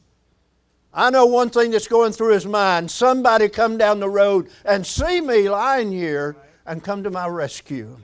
I 0.93 1.11
know 1.11 1.27
one 1.27 1.51
thing 1.51 1.71
that's 1.71 1.89
going 1.89 2.13
through 2.13 2.33
his 2.33 2.47
mind 2.47 2.91
somebody 2.91 3.49
come 3.49 3.77
down 3.77 4.01
the 4.01 4.09
road 4.09 4.49
and 4.65 4.87
see 4.87 5.21
me 5.21 5.49
lying 5.49 5.91
here 5.91 6.37
and 6.67 6.83
come 6.83 7.03
to 7.03 7.11
my 7.11 7.27
rescue. 7.27 7.97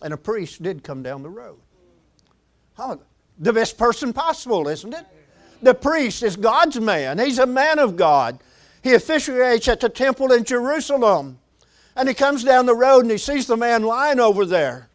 And 0.00 0.12
a 0.12 0.16
priest 0.16 0.62
did 0.62 0.82
come 0.82 1.02
down 1.02 1.22
the 1.22 1.30
road. 1.30 1.58
The 3.38 3.52
best 3.52 3.78
person 3.78 4.12
possible, 4.12 4.66
isn't 4.68 4.92
it? 4.92 5.06
The 5.62 5.74
priest 5.74 6.22
is 6.22 6.36
God's 6.36 6.80
man, 6.80 7.18
he's 7.18 7.38
a 7.38 7.46
man 7.46 7.78
of 7.78 7.96
God. 7.96 8.40
He 8.82 8.94
officiates 8.94 9.68
at 9.68 9.78
the 9.78 9.88
temple 9.88 10.32
in 10.32 10.42
Jerusalem. 10.42 11.38
And 11.94 12.08
he 12.08 12.14
comes 12.14 12.42
down 12.42 12.66
the 12.66 12.74
road 12.74 13.00
and 13.00 13.10
he 13.10 13.18
sees 13.18 13.46
the 13.46 13.56
man 13.56 13.82
lying 13.82 14.20
over 14.20 14.46
there. 14.46 14.88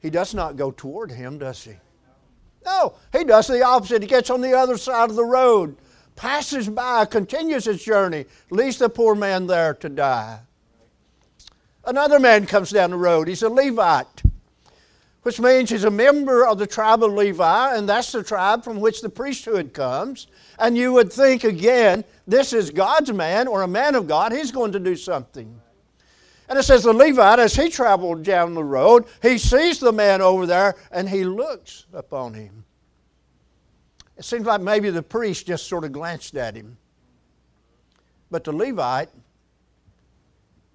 He 0.00 0.10
does 0.10 0.34
not 0.34 0.56
go 0.56 0.70
toward 0.70 1.10
him, 1.10 1.38
does 1.38 1.64
he? 1.64 1.72
No, 2.66 2.94
he 3.12 3.24
does 3.24 3.46
the 3.46 3.62
opposite. 3.62 4.02
He 4.02 4.08
gets 4.08 4.30
on 4.30 4.40
the 4.40 4.52
other 4.52 4.76
side 4.76 5.10
of 5.10 5.16
the 5.16 5.24
road, 5.24 5.76
passes 6.16 6.68
by, 6.68 7.04
continues 7.06 7.64
his 7.64 7.82
journey, 7.82 8.26
leaves 8.50 8.78
the 8.78 8.88
poor 8.88 9.14
man 9.14 9.46
there 9.46 9.74
to 9.74 9.88
die. 9.88 10.40
Another 11.86 12.18
man 12.18 12.46
comes 12.46 12.70
down 12.70 12.90
the 12.90 12.96
road. 12.96 13.28
He's 13.28 13.42
a 13.42 13.48
Levite, 13.48 14.22
which 15.24 15.40
means 15.40 15.70
he's 15.70 15.84
a 15.84 15.90
member 15.90 16.46
of 16.46 16.58
the 16.58 16.66
tribe 16.66 17.02
of 17.02 17.12
Levi, 17.12 17.76
and 17.76 17.88
that's 17.88 18.12
the 18.12 18.22
tribe 18.22 18.62
from 18.62 18.78
which 18.78 19.00
the 19.00 19.08
priesthood 19.08 19.72
comes. 19.72 20.26
And 20.58 20.76
you 20.76 20.92
would 20.92 21.10
think 21.10 21.44
again, 21.44 22.04
this 22.26 22.52
is 22.52 22.70
God's 22.70 23.10
man 23.10 23.48
or 23.48 23.62
a 23.62 23.66
man 23.66 23.94
of 23.94 24.06
God, 24.06 24.32
he's 24.32 24.52
going 24.52 24.72
to 24.72 24.78
do 24.78 24.94
something. 24.94 25.58
And 26.46 26.58
it 26.58 26.64
says 26.64 26.82
the 26.82 26.92
Levite, 26.92 27.38
as 27.38 27.56
he 27.56 27.70
traveled 27.70 28.22
down 28.22 28.52
the 28.52 28.62
road, 28.62 29.06
he 29.22 29.38
sees 29.38 29.80
the 29.80 29.92
man 29.92 30.20
over 30.20 30.44
there 30.44 30.74
and 30.90 31.08
he 31.08 31.24
looks 31.24 31.86
upon 31.94 32.34
him. 32.34 32.66
It 34.18 34.26
seems 34.26 34.44
like 34.44 34.60
maybe 34.60 34.90
the 34.90 35.02
priest 35.02 35.46
just 35.46 35.66
sort 35.66 35.84
of 35.84 35.92
glanced 35.92 36.36
at 36.36 36.54
him. 36.54 36.76
But 38.30 38.44
the 38.44 38.52
Levite 38.52 39.08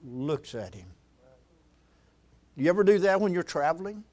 looks 0.03 0.55
at 0.55 0.73
him. 0.73 0.87
You 2.55 2.67
ever 2.69 2.83
do 2.83 2.97
that 2.99 3.21
when 3.21 3.31
you're 3.31 3.43
traveling? 3.43 4.03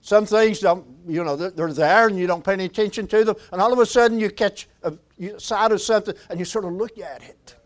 Some 0.00 0.26
things 0.26 0.60
don't, 0.60 0.86
you 1.06 1.22
know, 1.24 1.36
they're 1.36 1.72
there 1.72 2.06
and 2.06 2.18
you 2.18 2.26
don't 2.26 2.44
pay 2.44 2.52
any 2.52 2.64
attention 2.64 3.06
to 3.08 3.24
them, 3.24 3.36
and 3.52 3.60
all 3.60 3.72
of 3.72 3.78
a 3.78 3.86
sudden 3.86 4.18
you 4.18 4.30
catch 4.30 4.68
a 4.82 4.94
side 5.38 5.72
of 5.72 5.80
something 5.82 6.14
and 6.30 6.38
you 6.38 6.44
sort 6.44 6.64
of 6.64 6.72
look 6.72 6.98
at 6.98 7.22
it. 7.22 7.56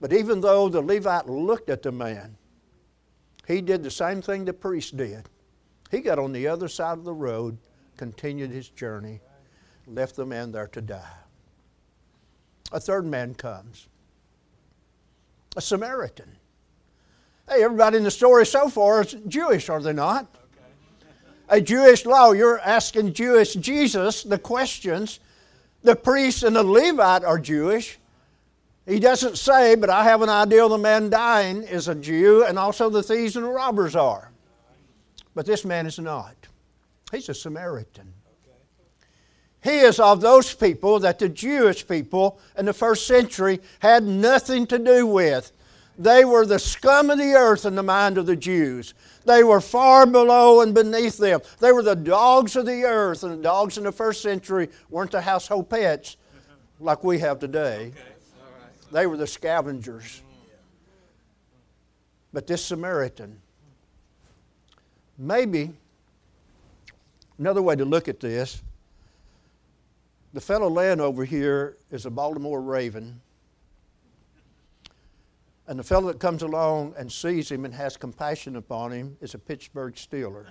But 0.00 0.12
even 0.12 0.40
though 0.40 0.68
the 0.68 0.80
Levite 0.80 1.28
looked 1.28 1.68
at 1.68 1.82
the 1.82 1.92
man, 1.92 2.36
he 3.46 3.60
did 3.60 3.82
the 3.82 3.90
same 3.90 4.22
thing 4.22 4.44
the 4.44 4.52
priest 4.52 4.96
did. 4.96 5.28
He 5.90 6.00
got 6.00 6.18
on 6.18 6.32
the 6.32 6.46
other 6.46 6.68
side 6.68 6.98
of 6.98 7.04
the 7.04 7.12
road, 7.12 7.58
continued 7.96 8.50
his 8.50 8.68
journey, 8.68 9.20
left 9.86 10.16
the 10.16 10.24
man 10.24 10.52
there 10.52 10.68
to 10.68 10.80
die. 10.80 11.18
A 12.72 12.80
third 12.80 13.04
man 13.04 13.34
comes, 13.34 13.88
a 15.56 15.60
Samaritan. 15.60 16.36
Hey, 17.48 17.64
everybody 17.64 17.98
in 17.98 18.04
the 18.04 18.10
story 18.10 18.46
so 18.46 18.68
far 18.68 19.02
is 19.02 19.16
Jewish, 19.26 19.68
are 19.68 19.82
they 19.82 19.92
not? 19.92 20.34
A 21.50 21.60
Jewish 21.60 22.06
law. 22.06 22.32
You're 22.32 22.60
asking 22.60 23.12
Jewish 23.12 23.54
Jesus 23.54 24.22
the 24.22 24.38
questions. 24.38 25.20
The 25.82 25.96
priest 25.96 26.42
and 26.42 26.56
the 26.56 26.62
Levite 26.62 27.24
are 27.24 27.38
Jewish. 27.38 27.98
He 28.86 28.98
doesn't 28.98 29.36
say, 29.36 29.74
but 29.74 29.90
I 29.90 30.04
have 30.04 30.22
an 30.22 30.28
idea 30.28 30.66
the 30.68 30.78
man 30.78 31.10
dying 31.10 31.62
is 31.62 31.88
a 31.88 31.94
Jew, 31.94 32.44
and 32.44 32.58
also 32.58 32.88
the 32.88 33.02
thieves 33.02 33.36
and 33.36 33.44
the 33.44 33.50
robbers 33.50 33.94
are. 33.94 34.30
But 35.34 35.46
this 35.46 35.64
man 35.64 35.86
is 35.86 35.98
not. 35.98 36.34
He's 37.12 37.28
a 37.28 37.34
Samaritan. 37.34 38.14
He 39.62 39.80
is 39.80 40.00
of 40.00 40.20
those 40.20 40.54
people 40.54 40.98
that 41.00 41.18
the 41.18 41.28
Jewish 41.28 41.86
people 41.86 42.40
in 42.56 42.64
the 42.64 42.72
first 42.72 43.06
century 43.06 43.60
had 43.80 44.04
nothing 44.04 44.66
to 44.68 44.78
do 44.78 45.06
with. 45.06 45.52
They 46.00 46.24
were 46.24 46.46
the 46.46 46.58
scum 46.58 47.10
of 47.10 47.18
the 47.18 47.34
earth 47.34 47.66
in 47.66 47.74
the 47.74 47.82
mind 47.82 48.16
of 48.16 48.24
the 48.24 48.34
Jews. 48.34 48.94
They 49.26 49.44
were 49.44 49.60
far 49.60 50.06
below 50.06 50.62
and 50.62 50.72
beneath 50.72 51.18
them. 51.18 51.42
They 51.58 51.72
were 51.72 51.82
the 51.82 51.94
dogs 51.94 52.56
of 52.56 52.64
the 52.64 52.84
earth, 52.84 53.22
and 53.22 53.38
the 53.38 53.42
dogs 53.42 53.76
in 53.76 53.84
the 53.84 53.92
first 53.92 54.22
century 54.22 54.70
weren't 54.88 55.10
the 55.10 55.20
household 55.20 55.68
pets 55.68 56.16
like 56.80 57.04
we 57.04 57.18
have 57.18 57.38
today. 57.38 57.92
They 58.90 59.06
were 59.06 59.18
the 59.18 59.26
scavengers. 59.26 60.22
But 62.32 62.46
this 62.46 62.64
Samaritan, 62.64 63.38
maybe 65.18 65.70
another 67.38 67.60
way 67.60 67.76
to 67.76 67.84
look 67.84 68.08
at 68.08 68.20
this, 68.20 68.62
the 70.32 70.40
fellow 70.40 70.70
laying 70.70 71.00
over 71.00 71.26
here 71.26 71.76
is 71.90 72.06
a 72.06 72.10
Baltimore 72.10 72.62
Raven 72.62 73.20
and 75.70 75.78
the 75.78 75.84
fellow 75.84 76.08
that 76.08 76.18
comes 76.18 76.42
along 76.42 76.92
and 76.98 77.10
sees 77.10 77.48
him 77.48 77.64
and 77.64 77.72
has 77.72 77.96
compassion 77.96 78.56
upon 78.56 78.90
him 78.90 79.16
is 79.20 79.34
a 79.34 79.38
Pittsburgh 79.38 79.94
Steeler. 79.94 80.46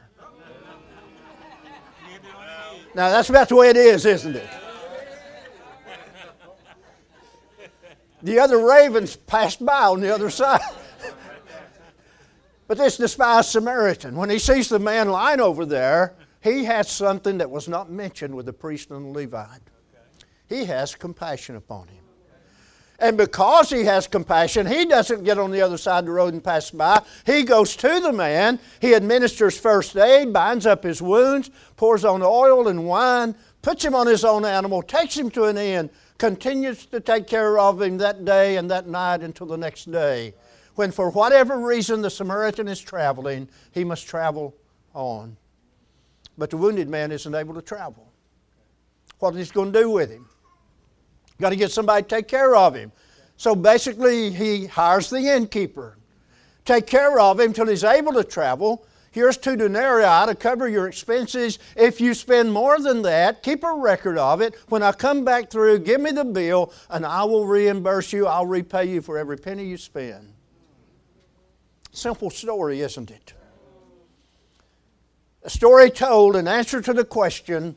now, 2.96 3.10
that's 3.10 3.30
about 3.30 3.50
the 3.50 3.56
way 3.58 3.68
it 3.68 3.76
is, 3.76 4.06
isn't 4.06 4.38
it? 4.38 4.50
The 8.24 8.40
other 8.40 8.66
ravens 8.66 9.18
passed 9.18 9.64
by 9.66 9.84
on 9.84 10.00
the 10.00 10.14
other 10.14 10.30
side. 10.30 10.62
but 12.70 12.78
this 12.78 12.96
despised 12.96 13.50
Samaritan, 13.50 14.16
when 14.16 14.30
he 14.30 14.40
sees 14.40 14.70
the 14.70 14.80
man 14.80 15.10
lying 15.10 15.42
over 15.42 15.66
there, 15.66 16.16
he 16.42 16.64
has 16.64 16.90
something 16.90 17.40
that 17.40 17.52
was 17.52 17.68
not 17.68 17.92
mentioned 17.92 18.34
with 18.34 18.46
the 18.46 18.54
priest 18.54 18.90
and 18.90 19.14
the 19.14 19.20
Levite. 19.20 19.60
He 20.48 20.64
has 20.64 20.96
compassion 20.96 21.58
upon 21.58 21.90
him. 21.90 21.99
And 23.00 23.18
because 23.18 23.70
he 23.70 23.86
has 23.86 24.08
compassion, 24.08 24.68
he 24.68 24.86
doesn't 24.86 25.24
get 25.24 25.38
on 25.38 25.52
the 25.52 25.62
other 25.62 25.78
side 25.78 26.00
of 26.00 26.06
the 26.06 26.12
road 26.12 26.34
and 26.34 26.44
pass 26.44 26.70
by. 26.70 27.02
He 27.26 27.44
goes 27.44 27.76
to 27.78 28.00
the 28.02 28.12
man, 28.12 28.60
he 28.82 28.94
administers 28.94 29.58
first 29.58 29.96
aid, 29.96 30.34
binds 30.34 30.66
up 30.66 30.84
his 30.84 31.02
wounds, 31.02 31.50
pours 31.78 32.04
on 32.04 32.22
oil 32.22 32.68
and 32.68 32.86
wine, 32.86 33.36
puts 33.62 33.86
him 33.86 33.96
on 33.96 34.06
his 34.06 34.26
own 34.26 34.44
animal, 34.44 34.82
takes 34.82 35.18
him 35.18 35.30
to 35.32 35.46
an 35.46 35.58
inn, 35.58 35.90
continues 36.18 36.86
to 36.88 37.00
take 37.00 37.26
care 37.26 37.58
of 37.58 37.82
him 37.82 37.98
that 38.00 38.26
day 38.26 38.58
and 38.58 38.70
that 38.70 38.88
night 38.88 39.22
until 39.22 39.48
the 39.48 39.58
next 39.58 39.90
day. 39.90 40.34
When, 40.76 40.92
for 40.92 41.10
whatever 41.10 41.58
reason, 41.58 42.02
the 42.02 42.10
Samaritan 42.10 42.68
is 42.68 42.82
traveling, 42.82 43.48
he 43.72 43.84
must 43.86 44.08
travel 44.08 44.56
on. 44.94 45.38
But 46.38 46.50
the 46.50 46.58
wounded 46.58 46.90
man 46.90 47.12
isn't 47.12 47.36
able 47.36 47.54
to 47.54 47.62
travel. 47.62 48.12
What 49.20 49.36
is 49.36 49.50
he 49.50 49.54
going 49.54 49.72
to 49.74 49.80
do 49.82 49.90
with 49.90 50.10
him? 50.10 50.30
Got 51.40 51.50
to 51.50 51.56
get 51.56 51.72
somebody 51.72 52.04
to 52.04 52.08
take 52.08 52.28
care 52.28 52.56
of 52.56 52.76
him. 52.76 52.92
So 53.38 53.56
basically, 53.56 54.32
he 54.32 54.68
hires 54.68 55.10
the 55.10 55.20
innkeeper. 55.20 55.98
Take 56.66 56.88
care 56.88 57.20
of 57.20 57.40
him 57.40 57.54
till 57.54 57.68
he's 57.68 57.84
able 57.84 58.14
to 58.14 58.24
travel. 58.24 58.86
Here's 59.12 59.38
two 59.38 59.56
denarii 59.56 60.28
to 60.28 60.36
cover 60.36 60.68
your 60.68 60.88
expenses. 60.88 61.58
If 61.76 62.00
you 62.00 62.14
spend 62.14 62.54
more 62.54 62.80
than 62.80 63.02
that, 63.04 63.42
keep 63.42 63.64
a 63.64 63.74
record 63.74 64.18
of 64.18 64.42
it. 64.42 64.56
When 64.68 64.84
I 64.84 64.92
come 64.92 65.26
back 65.26 65.50
through, 65.50 65.80
give 65.80 66.00
me 66.00 66.12
the 66.12 66.26
bill, 66.26 66.72
and 66.90 67.06
I 67.06 67.24
will 67.24 67.48
reimburse 67.48 68.14
you. 68.14 68.28
I'll 68.28 68.46
repay 68.46 68.86
you 68.86 69.02
for 69.02 69.18
every 69.18 69.38
penny 69.38 69.66
you 69.66 69.78
spend. 69.78 70.34
Simple 71.92 72.30
story, 72.30 72.82
isn't 72.82 73.10
it? 73.10 73.34
A 75.44 75.50
story 75.50 75.90
told 75.90 76.36
in 76.36 76.48
answer 76.48 76.82
to 76.82 76.94
the 76.94 77.06
question, 77.06 77.76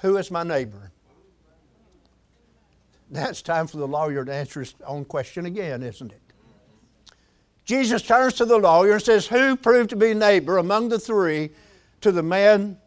Who 0.00 0.16
is 0.18 0.30
my 0.30 0.42
neighbor? 0.42 0.85
It's 3.12 3.42
time 3.42 3.66
for 3.66 3.76
the 3.76 3.86
lawyer 3.86 4.24
to 4.24 4.32
answer 4.32 4.60
his 4.60 4.74
own 4.84 5.04
question 5.04 5.46
again, 5.46 5.82
isn't 5.82 6.12
it? 6.12 6.20
Jesus 7.64 8.02
turns 8.02 8.34
to 8.34 8.44
the 8.44 8.58
lawyer 8.58 8.92
and 8.92 9.02
says, 9.02 9.26
Who 9.26 9.56
proved 9.56 9.90
to 9.90 9.96
be 9.96 10.14
neighbor 10.14 10.58
among 10.58 10.88
the 10.88 10.98
three 10.98 11.50
to 12.00 12.12
the 12.12 12.22
man 12.22 12.78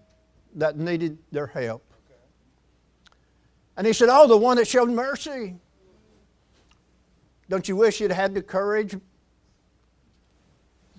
that 0.56 0.78
needed 0.78 1.18
their 1.32 1.48
help? 1.48 1.84
And 3.76 3.86
he 3.86 3.94
said, 3.94 4.10
Oh, 4.12 4.28
the 4.28 4.38
one 4.38 4.58
that 4.58 4.68
showed 4.68 4.90
mercy. 4.90 5.56
Don't 7.50 7.68
you 7.68 7.76
wish 7.76 8.00
you'd 8.00 8.12
had 8.12 8.34
the 8.34 8.42
courage, 8.42 8.96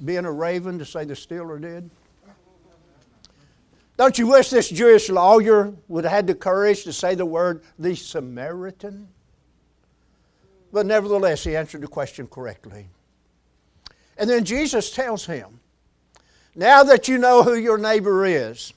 being 0.05 0.25
a 0.25 0.33
raven, 0.33 0.79
to 0.79 0.85
say 0.85 1.05
the 1.05 1.15
Steeler 1.15 1.61
did? 1.61 1.91
Don't 4.01 4.19
you 4.19 4.29
wish 4.29 4.49
this 4.49 4.71
Jewish 4.71 5.11
lawyer 5.11 5.75
would 5.87 6.05
have 6.05 6.11
had 6.11 6.27
the 6.27 6.35
courage 6.35 6.85
to 6.85 6.93
say 6.95 7.15
the 7.15 7.27
word, 7.27 7.63
the 7.79 7.95
Samaritan? 7.95 9.09
But 10.73 10.87
nevertheless, 10.87 11.45
he 11.45 11.55
answered 11.55 11.83
the 11.83 11.87
question 11.87 12.27
correctly. 12.27 12.89
And 14.17 14.31
then 14.31 14.47
Jesus 14.47 14.91
tells 14.91 15.27
him, 15.27 15.61
Now 16.55 16.83
that 16.85 17.09
you 17.09 17.19
know 17.19 17.43
who 17.43 17.57
your 17.57 17.77
neighbor 17.77 18.25
is, 18.25 18.73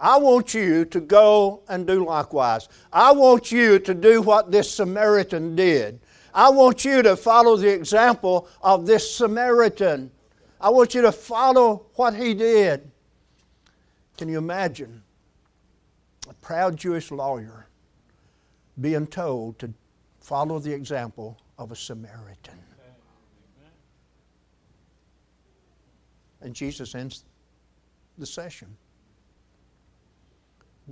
I 0.00 0.16
want 0.18 0.52
you 0.52 0.84
to 0.86 0.98
go 0.98 1.62
and 1.68 1.86
do 1.86 2.04
likewise. 2.04 2.68
I 2.92 3.12
want 3.12 3.52
you 3.52 3.78
to 3.78 3.94
do 3.94 4.20
what 4.20 4.50
this 4.50 4.68
Samaritan 4.68 5.54
did. 5.54 6.00
I 6.34 6.50
want 6.50 6.84
you 6.84 7.02
to 7.02 7.14
follow 7.14 7.56
the 7.56 7.72
example 7.72 8.48
of 8.62 8.84
this 8.86 9.14
Samaritan. 9.14 10.10
I 10.60 10.70
want 10.70 10.92
you 10.92 11.02
to 11.02 11.12
follow 11.12 11.86
what 11.94 12.16
he 12.16 12.34
did. 12.34 12.90
Can 14.20 14.28
you 14.28 14.36
imagine 14.36 15.02
a 16.28 16.34
proud 16.34 16.76
Jewish 16.76 17.10
lawyer 17.10 17.66
being 18.78 19.06
told 19.06 19.58
to 19.60 19.72
follow 20.20 20.58
the 20.58 20.70
example 20.70 21.38
of 21.58 21.72
a 21.72 21.74
Samaritan? 21.74 22.58
And 26.42 26.54
Jesus 26.54 26.94
ends 26.94 27.24
the 28.18 28.26
session. 28.26 28.76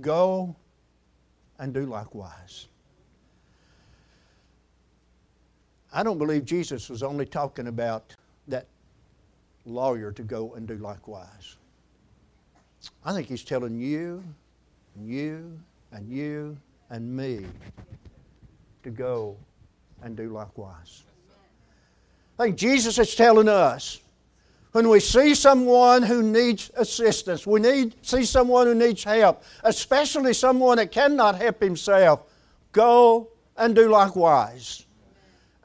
Go 0.01 0.55
and 1.59 1.71
do 1.71 1.85
likewise. 1.85 2.67
I 5.93 6.01
don't 6.01 6.17
believe 6.17 6.45
Jesus 6.45 6.89
was 6.89 7.03
only 7.03 7.27
talking 7.27 7.67
about 7.67 8.15
that 8.47 8.65
lawyer 9.67 10.11
to 10.13 10.23
go 10.23 10.55
and 10.55 10.67
do 10.67 10.77
likewise. 10.77 11.58
I 13.03 13.13
think 13.13 13.27
he's 13.27 13.43
telling 13.43 13.79
you, 13.79 14.23
and 14.95 15.07
you, 15.07 15.59
and 15.91 16.09
you, 16.09 16.57
and 16.89 17.15
me 17.15 17.45
to 18.83 18.89
go 18.89 19.37
and 20.01 20.15
do 20.15 20.29
likewise. 20.29 21.03
I 22.37 22.45
think 22.45 22.57
Jesus 22.57 22.97
is 22.97 23.15
telling 23.15 23.49
us 23.49 23.99
when 24.71 24.87
we 24.87 24.99
see 24.99 25.33
someone 25.35 26.03
who 26.03 26.21
needs 26.21 26.71
assistance, 26.77 27.45
we 27.45 27.59
need 27.59 27.95
see 28.01 28.23
someone 28.23 28.67
who 28.67 28.75
needs 28.75 29.03
help, 29.03 29.43
especially 29.63 30.33
someone 30.33 30.77
that 30.77 30.91
cannot 30.91 31.35
help 31.35 31.61
himself, 31.61 32.23
go 32.71 33.29
and 33.57 33.75
do 33.75 33.89
likewise. 33.89 34.85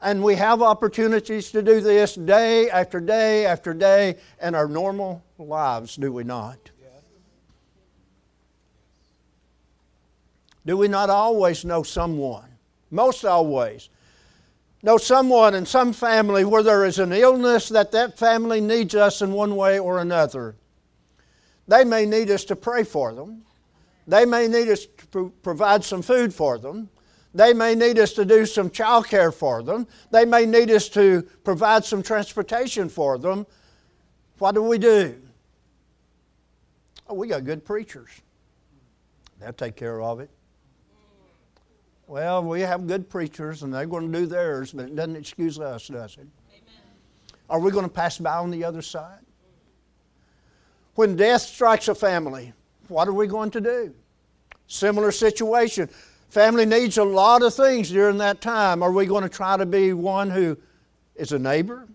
And 0.01 0.21
we 0.21 0.35
have 0.35 0.61
opportunities 0.61 1.51
to 1.51 1.61
do 1.61 1.81
this 1.81 2.15
day 2.15 2.69
after 2.69 2.99
day 2.99 3.45
after 3.45 3.73
day 3.73 4.17
in 4.41 4.53
our 4.53 4.67
normal 4.67 5.23
lives, 5.37 5.95
do 5.95 6.11
we 6.11 6.23
not? 6.23 6.57
Do 10.65 10.77
we 10.77 10.87
not 10.87 11.09
always 11.09 11.63
know 11.63 11.83
someone? 11.83 12.49
Most 12.91 13.23
always. 13.23 13.89
Know 14.81 14.97
someone 14.97 15.55
in 15.55 15.65
some 15.65 15.93
family 15.93 16.45
where 16.45 16.63
there 16.63 16.85
is 16.85 16.99
an 16.99 17.11
illness 17.11 17.69
that 17.69 17.91
that 17.91 18.17
family 18.17 18.61
needs 18.61 18.95
us 18.95 19.21
in 19.21 19.31
one 19.31 19.55
way 19.55 19.79
or 19.79 19.99
another. 19.99 20.55
They 21.67 21.83
may 21.83 22.05
need 22.05 22.29
us 22.29 22.43
to 22.45 22.55
pray 22.55 22.83
for 22.83 23.13
them. 23.13 23.43
They 24.07 24.25
may 24.25 24.47
need 24.47 24.69
us 24.69 24.85
to 25.11 25.33
provide 25.41 25.83
some 25.83 26.01
food 26.01 26.33
for 26.33 26.57
them. 26.57 26.89
They 27.33 27.53
may 27.53 27.75
need 27.75 27.99
us 27.99 28.13
to 28.13 28.25
do 28.25 28.45
some 28.45 28.69
child 28.69 29.07
care 29.07 29.31
for 29.31 29.61
them. 29.61 29.87
They 30.11 30.25
may 30.25 30.45
need 30.45 30.71
us 30.71 30.87
to 30.89 31.23
provide 31.43 31.83
some 31.83 32.01
transportation 32.01 32.87
for 32.87 33.17
them. 33.17 33.45
What 34.37 34.53
do 34.53 34.61
we 34.61 34.77
do? 34.77 35.19
Oh, 37.07 37.15
we 37.15 37.27
got 37.27 37.43
good 37.43 37.65
preachers. 37.65 38.09
They'll 39.39 39.53
take 39.53 39.75
care 39.75 40.01
of 40.01 40.19
it. 40.19 40.29
Well, 42.07 42.43
we 42.43 42.61
have 42.61 42.85
good 42.85 43.09
preachers 43.09 43.63
and 43.63 43.73
they're 43.73 43.87
going 43.87 44.11
to 44.11 44.19
do 44.19 44.25
theirs, 44.27 44.71
but 44.71 44.85
it 44.85 44.95
doesn't 44.95 45.15
excuse 45.15 45.59
us, 45.59 45.87
does 45.87 46.17
it? 46.17 46.27
Amen. 46.51 46.81
Are 47.49 47.59
we 47.59 47.71
going 47.71 47.85
to 47.85 47.91
pass 47.91 48.17
by 48.19 48.35
on 48.35 48.51
the 48.51 48.63
other 48.63 48.81
side? 48.81 49.19
When 50.93 51.15
death 51.15 51.41
strikes 51.41 51.87
a 51.87 51.95
family, 51.95 52.53
what 52.87 53.07
are 53.07 53.13
we 53.13 53.27
going 53.27 53.51
to 53.51 53.61
do? 53.61 53.93
Similar 54.67 55.11
situation. 55.11 55.89
Family 56.29 56.65
needs 56.65 56.97
a 56.97 57.03
lot 57.03 57.41
of 57.41 57.53
things 57.53 57.89
during 57.89 58.17
that 58.17 58.39
time. 58.39 58.83
Are 58.83 58.91
we 58.91 59.05
going 59.05 59.23
to 59.23 59.29
try 59.29 59.57
to 59.57 59.65
be 59.65 59.93
one 59.93 60.29
who 60.29 60.57
is 61.15 61.31
a 61.31 61.39
neighbor? 61.39 61.87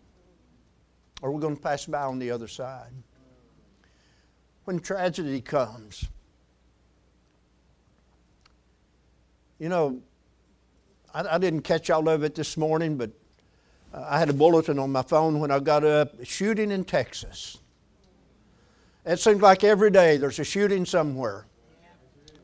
Or 1.23 1.29
are 1.29 1.33
we 1.33 1.41
going 1.41 1.57
to 1.57 1.63
pass 1.63 1.87
by 1.87 2.03
on 2.03 2.19
the 2.19 2.31
other 2.31 2.49
side? 2.49 2.91
When 4.65 4.81
tragedy 4.81 5.41
comes, 5.41 6.09
You 9.61 9.69
know, 9.69 10.01
I, 11.13 11.35
I, 11.35 11.39
didn't 11.39 11.61
catch 11.61 11.91
all 11.91 12.09
of 12.09 12.25
it 12.25 12.35
this 12.35 12.57
morning, 12.57 12.97
but 12.97 13.11
I 13.93 14.19
had 14.19 14.31
a 14.31 14.33
bulletin 14.33 14.79
on 14.79 14.91
my 14.91 15.03
phone 15.03 15.39
when 15.39 15.51
I 15.51 15.59
got 15.59 15.85
up 15.85 16.25
shooting 16.25 16.71
in 16.71 16.83
Texas. 16.83 17.59
It 19.05 19.21
seems 19.21 19.43
like 19.43 19.63
every 19.63 19.91
day 19.91 20.17
there's 20.17 20.39
a 20.39 20.45
shooting 20.45 20.87
somewhere. 20.87 21.45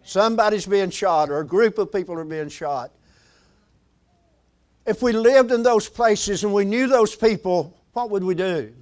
Somebody's 0.02 0.66
being 0.66 0.90
shot, 0.90 1.30
or 1.30 1.40
a 1.40 1.46
group 1.46 1.78
of 1.78 1.90
people 1.90 2.18
are 2.18 2.24
being 2.24 2.50
shot. 2.50 2.92
If 4.84 5.00
we 5.00 5.12
lived 5.12 5.52
in 5.52 5.62
those 5.62 5.88
places 5.88 6.44
and 6.44 6.52
we 6.52 6.66
knew 6.66 6.86
those 6.86 7.16
people, 7.16 7.74
what 7.94 8.10
would 8.10 8.24
we 8.24 8.34
do? 8.34 8.74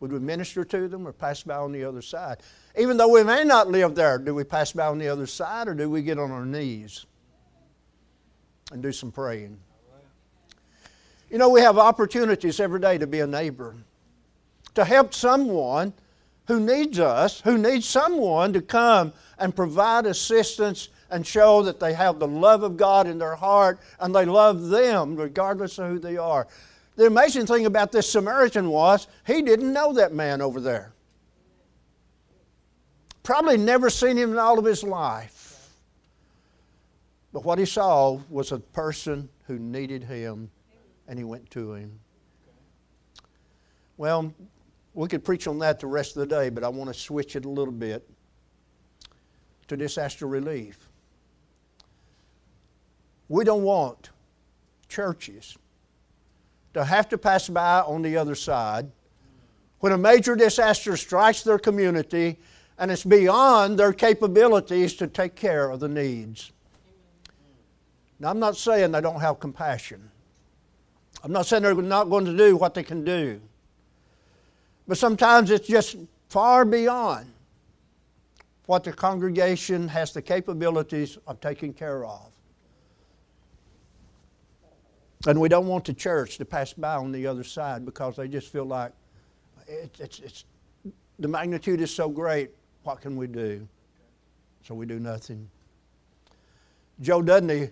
Would 0.00 0.12
we 0.12 0.18
minister 0.18 0.66
to 0.66 0.86
them 0.86 1.08
or 1.08 1.12
pass 1.12 1.42
by 1.42 1.56
on 1.56 1.72
the 1.72 1.84
other 1.84 2.02
side? 2.02 2.42
Even 2.78 2.96
though 2.96 3.08
we 3.08 3.24
may 3.24 3.44
not 3.44 3.68
live 3.68 3.94
there, 3.94 4.18
do 4.18 4.34
we 4.34 4.44
pass 4.44 4.72
by 4.72 4.86
on 4.86 4.98
the 4.98 5.08
other 5.08 5.26
side 5.26 5.68
or 5.68 5.74
do 5.74 5.90
we 5.90 6.02
get 6.02 6.18
on 6.18 6.30
our 6.30 6.44
knees 6.44 7.06
and 8.72 8.82
do 8.82 8.92
some 8.92 9.10
praying? 9.10 9.58
You 11.30 11.38
know, 11.38 11.48
we 11.48 11.60
have 11.60 11.78
opportunities 11.78 12.58
every 12.60 12.80
day 12.80 12.98
to 12.98 13.06
be 13.06 13.20
a 13.20 13.26
neighbor, 13.26 13.76
to 14.74 14.84
help 14.84 15.14
someone 15.14 15.92
who 16.46 16.58
needs 16.58 16.98
us, 16.98 17.40
who 17.40 17.56
needs 17.56 17.88
someone 17.88 18.52
to 18.52 18.60
come 18.60 19.12
and 19.38 19.54
provide 19.54 20.06
assistance 20.06 20.88
and 21.10 21.26
show 21.26 21.62
that 21.62 21.80
they 21.80 21.92
have 21.92 22.18
the 22.18 22.26
love 22.26 22.62
of 22.62 22.76
God 22.76 23.06
in 23.06 23.18
their 23.18 23.36
heart 23.36 23.80
and 24.00 24.14
they 24.14 24.24
love 24.24 24.68
them 24.68 25.16
regardless 25.16 25.78
of 25.78 25.88
who 25.88 25.98
they 25.98 26.16
are. 26.16 26.46
The 26.96 27.06
amazing 27.06 27.46
thing 27.46 27.66
about 27.66 27.92
this 27.92 28.10
Samaritan 28.10 28.68
was 28.68 29.06
he 29.26 29.42
didn't 29.42 29.72
know 29.72 29.92
that 29.92 30.12
man 30.12 30.40
over 30.40 30.60
there. 30.60 30.92
Probably 33.22 33.56
never 33.56 33.90
seen 33.90 34.16
him 34.16 34.32
in 34.32 34.38
all 34.38 34.58
of 34.58 34.64
his 34.64 34.82
life. 34.82 35.68
But 37.32 37.44
what 37.44 37.58
he 37.58 37.64
saw 37.64 38.18
was 38.28 38.52
a 38.52 38.58
person 38.58 39.28
who 39.46 39.58
needed 39.58 40.02
him, 40.02 40.50
and 41.06 41.18
he 41.18 41.24
went 41.24 41.48
to 41.50 41.74
him. 41.74 42.00
Well, 43.96 44.32
we 44.94 45.08
could 45.08 45.24
preach 45.24 45.46
on 45.46 45.58
that 45.60 45.78
the 45.78 45.86
rest 45.86 46.16
of 46.16 46.20
the 46.20 46.34
day, 46.34 46.48
but 46.48 46.64
I 46.64 46.68
want 46.68 46.92
to 46.92 46.98
switch 46.98 47.36
it 47.36 47.44
a 47.44 47.48
little 47.48 47.72
bit 47.72 48.08
to 49.68 49.76
disaster 49.76 50.26
relief. 50.26 50.88
We 53.28 53.44
don't 53.44 53.62
want 53.62 54.10
churches 54.88 55.56
to 56.74 56.84
have 56.84 57.08
to 57.10 57.18
pass 57.18 57.48
by 57.48 57.80
on 57.80 58.02
the 58.02 58.16
other 58.16 58.34
side 58.34 58.90
when 59.78 59.92
a 59.92 59.98
major 59.98 60.34
disaster 60.34 60.96
strikes 60.96 61.42
their 61.42 61.58
community 61.58 62.38
and 62.80 62.90
it's 62.90 63.04
beyond 63.04 63.78
their 63.78 63.92
capabilities 63.92 64.94
to 64.94 65.06
take 65.06 65.36
care 65.36 65.70
of 65.70 65.80
the 65.80 65.88
needs. 65.88 66.50
Now, 68.18 68.30
I'm 68.30 68.38
not 68.38 68.56
saying 68.56 68.90
they 68.90 69.02
don't 69.02 69.20
have 69.20 69.38
compassion. 69.38 70.10
I'm 71.22 71.30
not 71.30 71.44
saying 71.44 71.62
they're 71.62 71.74
not 71.74 72.08
going 72.08 72.24
to 72.24 72.36
do 72.36 72.56
what 72.56 72.72
they 72.72 72.82
can 72.82 73.04
do. 73.04 73.38
But 74.88 74.96
sometimes 74.96 75.50
it's 75.50 75.68
just 75.68 75.96
far 76.30 76.64
beyond 76.64 77.30
what 78.64 78.84
the 78.84 78.92
congregation 78.92 79.86
has 79.88 80.14
the 80.14 80.22
capabilities 80.22 81.18
of 81.26 81.38
taking 81.40 81.74
care 81.74 82.06
of. 82.06 82.32
And 85.26 85.38
we 85.38 85.50
don't 85.50 85.66
want 85.66 85.84
the 85.84 85.92
church 85.92 86.38
to 86.38 86.46
pass 86.46 86.72
by 86.72 86.94
on 86.94 87.12
the 87.12 87.26
other 87.26 87.44
side 87.44 87.84
because 87.84 88.16
they 88.16 88.26
just 88.26 88.48
feel 88.48 88.64
like 88.64 88.92
it, 89.68 89.94
it's, 90.00 90.18
it's, 90.20 90.44
the 91.18 91.28
magnitude 91.28 91.82
is 91.82 91.94
so 91.94 92.08
great. 92.08 92.52
What 92.82 93.00
can 93.00 93.16
we 93.16 93.26
do? 93.26 93.66
So 94.64 94.74
we 94.74 94.86
do 94.86 94.98
nothing. 94.98 95.48
Joe 97.00 97.22
Dudney 97.22 97.70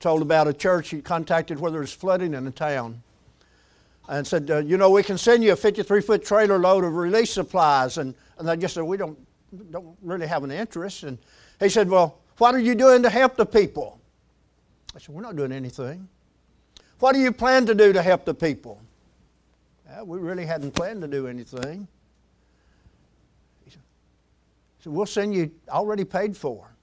told 0.00 0.22
about 0.22 0.46
a 0.46 0.52
church 0.52 0.90
he 0.90 1.00
contacted 1.00 1.58
where 1.58 1.70
there 1.70 1.80
was 1.80 1.92
flooding 1.92 2.34
in 2.34 2.46
a 2.46 2.50
town 2.50 3.02
and 4.08 4.26
said, 4.26 4.50
uh, 4.50 4.58
You 4.58 4.76
know, 4.76 4.90
we 4.90 5.02
can 5.02 5.18
send 5.18 5.42
you 5.42 5.52
a 5.52 5.56
53 5.56 6.00
foot 6.00 6.24
trailer 6.24 6.58
load 6.58 6.84
of 6.84 6.94
relief 6.94 7.28
supplies. 7.28 7.98
And, 7.98 8.14
and 8.38 8.48
they 8.48 8.56
just 8.56 8.74
said, 8.74 8.84
We 8.84 8.96
don't, 8.96 9.18
don't 9.70 9.96
really 10.02 10.26
have 10.26 10.44
an 10.44 10.50
interest. 10.50 11.02
And 11.02 11.18
he 11.60 11.68
said, 11.68 11.88
Well, 11.88 12.18
what 12.38 12.54
are 12.54 12.60
you 12.60 12.74
doing 12.74 13.02
to 13.02 13.10
help 13.10 13.36
the 13.36 13.46
people? 13.46 14.00
I 14.94 15.00
said, 15.00 15.14
We're 15.14 15.22
not 15.22 15.36
doing 15.36 15.52
anything. 15.52 16.08
What 17.00 17.12
do 17.12 17.20
you 17.20 17.32
plan 17.32 17.66
to 17.66 17.74
do 17.74 17.92
to 17.92 18.02
help 18.02 18.24
the 18.24 18.34
people? 18.34 18.80
Well, 19.86 20.06
we 20.06 20.18
really 20.18 20.46
hadn't 20.46 20.72
planned 20.72 21.02
to 21.02 21.08
do 21.08 21.26
anything. 21.26 21.86
We'll 24.88 25.06
send 25.06 25.34
you 25.34 25.50
already 25.68 26.04
paid 26.04 26.36
for 26.36 26.74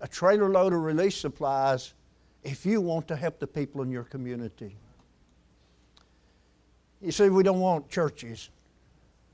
a 0.00 0.08
trailer 0.08 0.48
load 0.48 0.72
of 0.72 0.80
relief 0.80 1.14
supplies 1.14 1.94
if 2.42 2.64
you 2.64 2.80
want 2.80 3.06
to 3.08 3.16
help 3.16 3.38
the 3.38 3.46
people 3.46 3.82
in 3.82 3.90
your 3.90 4.04
community. 4.04 4.76
You 7.02 7.12
see, 7.12 7.28
we 7.28 7.42
don't 7.42 7.60
want 7.60 7.88
churches 7.88 8.50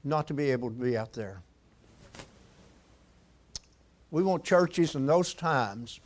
not 0.04 0.26
to 0.28 0.34
be 0.34 0.50
able 0.50 0.70
to 0.70 0.76
be 0.76 0.96
out 0.96 1.12
there. 1.12 1.40
We 4.10 4.22
want 4.22 4.44
churches 4.44 4.94
in 4.94 5.06
those 5.06 5.34
times 5.34 6.00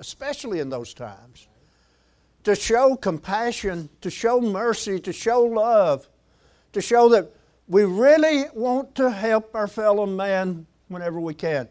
especially 0.00 0.60
in 0.60 0.68
those 0.68 0.94
times, 0.94 1.48
to 2.44 2.54
show 2.54 2.96
compassion, 2.96 3.88
to 4.00 4.10
show 4.10 4.40
mercy, 4.40 4.98
to 5.00 5.12
show 5.12 5.42
love, 5.42 6.08
to 6.72 6.80
show 6.80 7.08
that 7.08 7.30
we 7.68 7.84
really 7.84 8.44
want 8.52 8.94
to 8.96 9.10
help 9.10 9.54
our 9.54 9.66
fellow 9.66 10.04
man 10.04 10.66
whenever 10.88 11.20
we 11.20 11.34
can. 11.34 11.68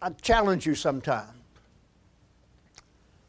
I 0.00 0.10
challenge 0.10 0.66
you 0.66 0.74
sometime. 0.74 1.42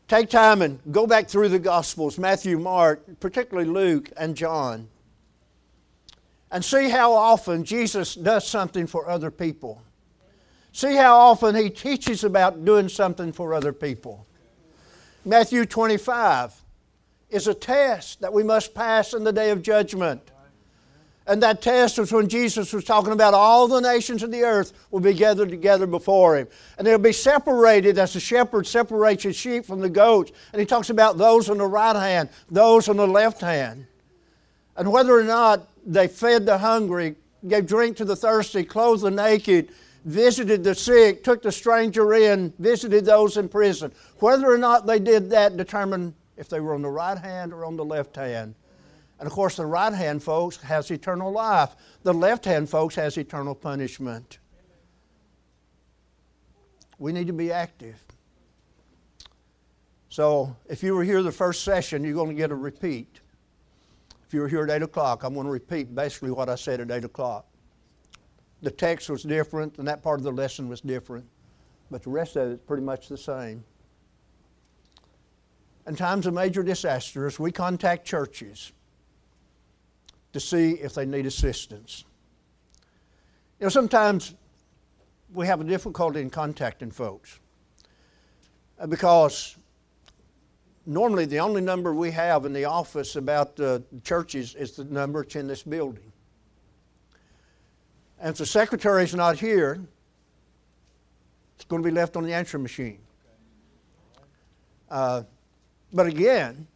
Take 0.08 0.30
time 0.30 0.62
and 0.62 0.80
go 0.91 1.08
back 1.08 1.28
through 1.28 1.50
the 1.50 1.60
Gospels 1.60 2.17
Matthew, 2.17 2.60
Mark, 2.60 3.19
particularly 3.19 3.69
Luke 3.69 4.12
and 4.17 4.36
John, 4.36 4.88
and 6.52 6.63
see 6.63 6.89
how 6.89 7.13
often 7.13 7.63
Jesus 7.63 8.15
does 8.15 8.48
something 8.48 8.86
for 8.86 9.10
other 9.10 9.32
people. 9.32 9.82
See 10.72 10.96
how 10.96 11.15
often 11.15 11.56
he 11.56 11.69
teaches 11.69 12.24
about 12.24 12.65
doing 12.65 12.89
something 12.89 13.32
for 13.32 13.54
other 13.54 13.72
people. 13.72 14.26
Matthew 15.26 15.65
25 15.65 16.54
is 17.30 17.48
a 17.48 17.54
test 17.54 18.22
that 18.22 18.34
we 18.34 18.43
must 18.43 18.74
pass 18.74 19.13
in 19.13 19.24
the 19.24 19.32
day 19.32 19.52
of 19.52 19.62
judgment. 19.62 20.22
And 21.25 21.41
that 21.41 21.62
test 21.62 21.97
was 21.97 22.12
when 22.12 22.27
Jesus 22.27 22.73
was 22.73 22.83
talking 22.83 23.13
about 23.13 23.33
all 23.33 23.67
the 23.67 23.79
nations 23.79 24.23
of 24.23 24.31
the 24.31 24.43
earth 24.43 24.73
will 24.91 24.99
be 24.99 25.13
gathered 25.13 25.49
together 25.49 25.88
before 25.88 26.38
him. 26.38 26.47
And 26.77 26.86
they'll 26.86 26.97
be 26.97 27.13
separated 27.13 27.97
as 27.97 28.13
the 28.13 28.19
shepherd 28.19 28.67
separates 28.67 29.23
his 29.23 29.36
sheep 29.36 29.65
from 29.65 29.79
the 29.79 29.89
goats. 29.89 30.33
And 30.51 30.59
he 30.59 30.65
talks 30.65 30.89
about 30.89 31.17
those 31.17 31.49
on 31.49 31.59
the 31.59 31.65
right 31.65 31.95
hand, 31.95 32.29
those 32.51 32.89
on 32.89 32.97
the 32.97 33.07
left 33.07 33.39
hand. 33.39 33.88
And 34.75 34.91
whether 34.91 35.17
or 35.17 35.23
not 35.23 35.69
they 35.86 36.09
fed 36.09 36.45
the 36.45 36.57
hungry, 36.57 37.15
gave 37.47 37.67
drink 37.67 37.97
to 37.97 38.05
the 38.05 38.15
thirsty, 38.15 38.63
clothed 38.63 39.03
the 39.03 39.12
naked, 39.12 39.69
visited 40.03 40.63
the 40.63 40.75
sick, 40.75 41.23
took 41.23 41.41
the 41.41 41.51
stranger 41.51 42.13
in, 42.13 42.53
visited 42.59 43.05
those 43.05 43.38
in 43.38 43.47
prison. 43.47 43.91
Whether 44.19 44.51
or 44.51 44.57
not 44.57 44.86
they 44.86 44.99
did 44.99 45.29
that 45.29 45.55
determined 45.55 46.13
if 46.36 46.49
they 46.49 46.59
were 46.59 46.73
on 46.73 46.81
the 46.81 46.89
right 46.89 47.17
hand 47.17 47.53
or 47.53 47.63
on 47.65 47.77
the 47.77 47.86
left 47.86 48.15
hand. 48.15 48.55
And 49.23 49.27
of 49.29 49.31
course, 49.31 49.55
the 49.55 49.65
right 49.65 49.93
hand 49.93 50.21
folks 50.21 50.57
has 50.57 50.91
eternal 50.91 51.31
life. 51.31 51.77
The 52.01 52.13
left 52.13 52.43
hand 52.43 52.69
folks 52.69 52.93
has 52.95 53.17
eternal 53.17 53.55
punishment. 53.55 54.39
We 56.99 57.13
need 57.13 57.27
to 57.27 57.33
be 57.33 57.49
active. 57.49 58.03
So, 60.09 60.53
if 60.67 60.83
you 60.83 60.93
were 60.93 61.05
here 61.05 61.23
the 61.23 61.31
first 61.31 61.63
session, 61.63 62.03
you're 62.03 62.13
going 62.13 62.31
to 62.31 62.36
get 62.36 62.51
a 62.51 62.55
repeat. 62.55 63.21
If 64.27 64.33
you 64.33 64.41
were 64.41 64.49
here 64.49 64.65
at 64.65 64.69
8 64.69 64.81
o'clock, 64.81 65.23
I'm 65.23 65.36
going 65.36 65.45
to 65.45 65.53
repeat 65.53 65.95
basically 65.95 66.31
what 66.31 66.49
I 66.49 66.55
said 66.55 66.81
at 66.81 66.91
8 66.91 67.05
o'clock 67.05 67.45
the 68.62 68.71
text 68.71 69.09
was 69.09 69.23
different 69.23 69.77
and 69.77 69.88
that 69.88 70.03
part 70.03 70.19
of 70.19 70.25
the 70.25 70.31
lesson 70.31 70.67
was 70.67 70.81
different, 70.81 71.25
but 71.89 72.03
the 72.03 72.09
rest 72.09 72.36
of 72.36 72.49
it 72.49 72.53
is 72.55 72.59
pretty 72.65 72.83
much 72.83 73.07
the 73.07 73.17
same. 73.17 73.63
In 75.88 75.95
times 75.95 76.25
of 76.25 76.33
major 76.33 76.62
disasters, 76.62 77.39
we 77.39 77.53
contact 77.53 78.05
churches 78.05 78.73
to 80.34 80.39
see 80.39 80.72
if 80.72 80.93
they 80.93 81.06
need 81.06 81.26
assistance. 81.26 82.04
You 83.60 83.65
know, 83.65 83.69
sometimes 83.69 84.36
we 85.34 85.48
have 85.48 85.62
a 85.62 85.63
difficulty 85.63 86.22
in 86.22 86.30
contacting 86.30 86.91
folks 86.91 87.39
uh, 88.80 88.88
because 88.88 89.58
normally 90.86 91.26
the 91.26 91.39
only 91.39 91.62
number 91.62 91.93
we 91.93 92.12
have 92.12 92.46
in 92.46 92.54
the 92.54 92.65
office 92.65 93.15
about 93.15 93.56
the 93.56 93.84
churches 94.04 94.56
is 94.56 94.74
the 94.74 94.84
number 94.86 95.24
that's 95.24 95.36
in 95.36 95.48
this 95.48 95.63
building. 95.63 96.12
And 98.19 98.30
if 98.30 98.38
the 98.38 98.46
secretary 98.46 99.04
is 99.04 99.13
not 99.13 99.39
here, 99.39 99.80
it's 101.56 101.65
going 101.65 101.82
to 101.82 101.88
be 101.88 101.93
left 101.93 102.15
on 102.17 102.24
the 102.24 102.34
answering 102.34 102.63
machine. 102.63 103.00
Uh, 104.89 105.24
but 105.93 106.08
again, 106.08 106.67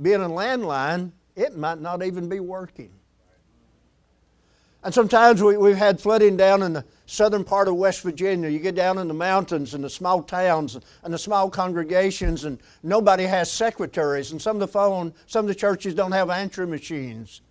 being 0.00 0.22
a 0.22 0.28
landline, 0.28 1.12
it 1.36 1.56
might 1.56 1.80
not 1.80 2.02
even 2.02 2.28
be 2.28 2.40
working. 2.40 2.90
And 4.84 4.92
sometimes 4.92 5.42
we, 5.42 5.56
we've 5.56 5.76
had 5.76 6.00
flooding 6.00 6.36
down 6.36 6.62
in 6.62 6.72
the 6.72 6.84
southern 7.06 7.44
part 7.44 7.68
of 7.68 7.76
West 7.76 8.02
Virginia. 8.02 8.48
You 8.48 8.58
get 8.58 8.74
down 8.74 8.98
in 8.98 9.06
the 9.06 9.14
mountains 9.14 9.74
and 9.74 9.84
the 9.84 9.90
small 9.90 10.22
towns 10.24 10.78
and 11.04 11.14
the 11.14 11.18
small 11.18 11.48
congregations, 11.48 12.44
and 12.44 12.58
nobody 12.82 13.24
has 13.24 13.50
secretaries. 13.50 14.32
And 14.32 14.42
some 14.42 14.56
of 14.56 14.60
the 14.60 14.66
phone, 14.66 15.14
some 15.26 15.44
of 15.44 15.48
the 15.48 15.54
churches 15.54 15.94
don't 15.94 16.10
have 16.10 16.30
answering 16.30 16.70
machines 16.70 17.42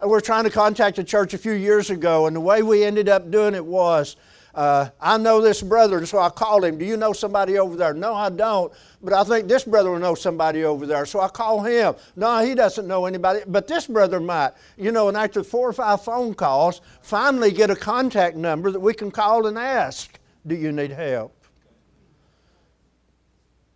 And 0.00 0.08
we 0.08 0.14
were 0.14 0.22
trying 0.22 0.44
to 0.44 0.50
contact 0.50 0.98
a 0.98 1.04
church 1.04 1.34
a 1.34 1.38
few 1.38 1.52
years 1.52 1.90
ago, 1.90 2.26
and 2.26 2.34
the 2.34 2.40
way 2.40 2.62
we 2.62 2.84
ended 2.84 3.08
up 3.08 3.30
doing 3.30 3.54
it 3.54 3.64
was 3.64 4.16
uh, 4.54 4.90
I 5.00 5.16
know 5.16 5.40
this 5.40 5.62
brother, 5.62 6.04
so 6.04 6.18
I 6.18 6.28
called 6.28 6.64
him. 6.64 6.76
Do 6.76 6.84
you 6.84 6.96
know 6.96 7.12
somebody 7.12 7.58
over 7.58 7.74
there? 7.74 7.94
No, 7.94 8.14
I 8.14 8.28
don't, 8.28 8.72
but 9.02 9.14
I 9.14 9.24
think 9.24 9.48
this 9.48 9.64
brother 9.64 9.90
will 9.90 9.98
know 9.98 10.14
somebody 10.14 10.64
over 10.64 10.84
there. 10.84 11.06
So 11.06 11.20
I 11.20 11.28
call 11.28 11.62
him. 11.62 11.94
No, 12.16 12.44
he 12.44 12.54
doesn't 12.54 12.86
know 12.86 13.06
anybody, 13.06 13.40
but 13.46 13.66
this 13.66 13.86
brother 13.86 14.20
might. 14.20 14.52
You 14.76 14.92
know, 14.92 15.08
and 15.08 15.16
after 15.16 15.42
four 15.42 15.70
or 15.70 15.72
five 15.72 16.04
phone 16.04 16.34
calls, 16.34 16.82
finally 17.00 17.50
get 17.50 17.70
a 17.70 17.76
contact 17.76 18.36
number 18.36 18.70
that 18.70 18.80
we 18.80 18.92
can 18.92 19.10
call 19.10 19.46
and 19.46 19.58
ask, 19.58 20.18
Do 20.46 20.54
you 20.54 20.70
need 20.70 20.90
help? 20.90 21.34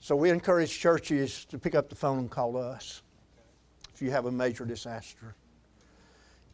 So 0.01 0.15
we 0.15 0.31
encourage 0.31 0.79
churches 0.79 1.47
to 1.47 1.59
pick 1.59 1.75
up 1.75 1.89
the 1.89 1.97
phone 1.97 2.19
and 2.19 2.31
call 2.31 2.57
us 2.57 3.03
if 3.95 4.03
you 4.03 4.11
have 4.11 4.27
a 4.27 4.31
major 4.31 4.67
disaster. 4.67 5.35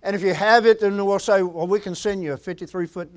And 0.02 0.16
if 0.16 0.22
you 0.22 0.32
have 0.32 0.64
it, 0.64 0.80
then 0.80 1.04
we'll 1.04 1.18
say, 1.18 1.42
well, 1.42 1.66
we 1.66 1.80
can 1.80 1.94
send 1.94 2.22
you 2.22 2.32
a 2.32 2.36
53 2.36 2.86
foot 2.86 3.10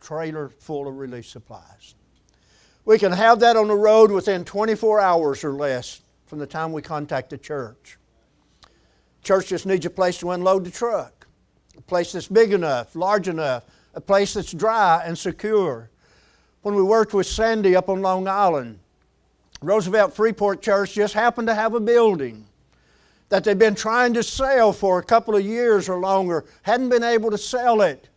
trailer 0.00 0.48
full 0.48 0.88
of 0.88 0.96
relief 0.96 1.26
supplies. 1.26 1.94
We 2.84 2.98
can 2.98 3.12
have 3.12 3.40
that 3.40 3.56
on 3.56 3.68
the 3.68 3.76
road 3.76 4.10
within 4.10 4.44
24 4.44 5.00
hours 5.00 5.44
or 5.44 5.52
less 5.52 6.00
from 6.26 6.38
the 6.38 6.46
time 6.46 6.72
we 6.72 6.82
contact 6.82 7.30
the 7.30 7.38
church. 7.38 7.98
Church 9.22 9.48
just 9.48 9.66
needs 9.66 9.84
a 9.86 9.90
place 9.90 10.18
to 10.18 10.30
unload 10.30 10.64
the 10.64 10.70
truck, 10.70 11.26
a 11.76 11.82
place 11.82 12.12
that's 12.12 12.28
big 12.28 12.52
enough, 12.52 12.96
large 12.96 13.28
enough, 13.28 13.64
a 13.94 14.00
place 14.00 14.34
that's 14.34 14.52
dry 14.52 15.02
and 15.04 15.16
secure. 15.16 15.90
When 16.62 16.74
we 16.74 16.82
worked 16.82 17.14
with 17.14 17.26
Sandy 17.26 17.76
up 17.76 17.88
on 17.88 18.02
Long 18.02 18.28
Island, 18.28 18.78
Roosevelt 19.62 20.14
Freeport 20.14 20.62
Church 20.62 20.94
just 20.94 21.14
happened 21.14 21.48
to 21.48 21.54
have 21.54 21.74
a 21.74 21.80
building 21.80 22.46
that 23.30 23.44
they'd 23.44 23.58
been 23.58 23.74
trying 23.74 24.12
to 24.14 24.22
sell 24.22 24.72
for 24.72 24.98
a 24.98 25.02
couple 25.02 25.36
of 25.36 25.44
years 25.44 25.88
or 25.88 25.98
longer, 25.98 26.44
hadn't 26.62 26.88
been 26.90 27.04
able 27.04 27.30
to 27.30 27.38
sell 27.38 27.80
it. 27.80 28.09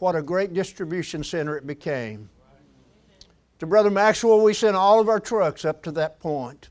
What 0.00 0.16
a 0.16 0.22
great 0.22 0.54
distribution 0.54 1.22
center 1.22 1.58
it 1.58 1.66
became. 1.66 2.30
To 3.58 3.66
Brother 3.66 3.90
Maxwell, 3.90 4.40
we 4.40 4.54
sent 4.54 4.74
all 4.74 4.98
of 4.98 5.10
our 5.10 5.20
trucks 5.20 5.66
up 5.66 5.82
to 5.82 5.92
that 5.92 6.18
point. 6.20 6.70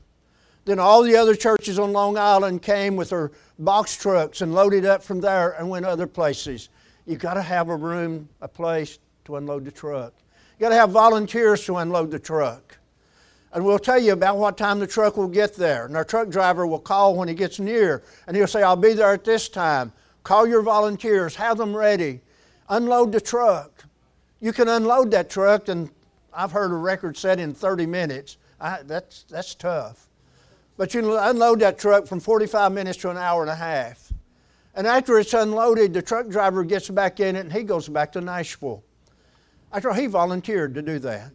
Then 0.64 0.80
all 0.80 1.04
the 1.04 1.14
other 1.14 1.36
churches 1.36 1.78
on 1.78 1.92
Long 1.92 2.18
Island 2.18 2.60
came 2.60 2.96
with 2.96 3.10
their 3.10 3.30
box 3.60 3.96
trucks 3.96 4.40
and 4.40 4.52
loaded 4.52 4.84
up 4.84 5.04
from 5.04 5.20
there 5.20 5.52
and 5.52 5.70
went 5.70 5.86
other 5.86 6.08
places. 6.08 6.70
You've 7.06 7.20
got 7.20 7.34
to 7.34 7.42
have 7.42 7.68
a 7.68 7.76
room, 7.76 8.28
a 8.40 8.48
place 8.48 8.98
to 9.26 9.36
unload 9.36 9.64
the 9.64 9.70
truck. 9.70 10.12
You've 10.58 10.60
got 10.62 10.70
to 10.70 10.74
have 10.74 10.90
volunteers 10.90 11.64
to 11.66 11.76
unload 11.76 12.10
the 12.10 12.18
truck. 12.18 12.78
And 13.52 13.64
we'll 13.64 13.78
tell 13.78 14.00
you 14.00 14.12
about 14.12 14.38
what 14.38 14.58
time 14.58 14.80
the 14.80 14.88
truck 14.88 15.16
will 15.16 15.28
get 15.28 15.54
there. 15.54 15.86
And 15.86 15.96
our 15.96 16.04
truck 16.04 16.30
driver 16.30 16.66
will 16.66 16.80
call 16.80 17.14
when 17.14 17.28
he 17.28 17.34
gets 17.34 17.60
near. 17.60 18.02
And 18.26 18.36
he'll 18.36 18.48
say, 18.48 18.64
I'll 18.64 18.74
be 18.74 18.92
there 18.92 19.12
at 19.12 19.22
this 19.22 19.48
time. 19.48 19.92
Call 20.24 20.48
your 20.48 20.62
volunteers, 20.62 21.36
have 21.36 21.58
them 21.58 21.76
ready. 21.76 22.22
Unload 22.70 23.10
the 23.10 23.20
truck. 23.20 23.84
You 24.40 24.52
can 24.52 24.68
unload 24.68 25.10
that 25.10 25.28
truck, 25.28 25.68
and 25.68 25.90
I've 26.32 26.52
heard 26.52 26.70
a 26.70 26.76
record 26.76 27.16
set 27.16 27.40
in 27.40 27.52
30 27.52 27.84
minutes. 27.84 28.36
I, 28.60 28.80
that's, 28.84 29.24
that's 29.24 29.54
tough. 29.56 30.08
But 30.76 30.94
you 30.94 31.18
unload 31.18 31.60
that 31.60 31.78
truck 31.78 32.06
from 32.06 32.20
45 32.20 32.72
minutes 32.72 32.98
to 33.00 33.10
an 33.10 33.16
hour 33.16 33.42
and 33.42 33.50
a 33.50 33.56
half. 33.56 34.12
And 34.74 34.86
after 34.86 35.18
it's 35.18 35.34
unloaded, 35.34 35.92
the 35.92 36.00
truck 36.00 36.28
driver 36.28 36.62
gets 36.62 36.88
back 36.88 37.20
in 37.20 37.36
it 37.36 37.40
and 37.40 37.52
he 37.52 37.64
goes 37.64 37.88
back 37.88 38.12
to 38.12 38.20
Nashville. 38.20 38.84
After 39.72 39.92
he 39.92 40.06
volunteered 40.06 40.74
to 40.76 40.82
do 40.82 40.98
that. 41.00 41.32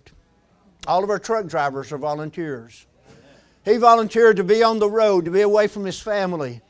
All 0.88 1.04
of 1.04 1.10
our 1.10 1.20
truck 1.20 1.48
drivers 1.48 1.92
are 1.92 1.98
volunteers. 1.98 2.88
He 3.66 3.78
volunteered 3.78 4.38
to 4.38 4.44
be 4.44 4.64
on 4.64 4.80
the 4.80 4.90
road, 4.90 5.26
to 5.26 5.32
be 5.32 5.42
away 5.42 5.68
from 5.68 5.84
his 5.84 6.00
family. 6.00 6.62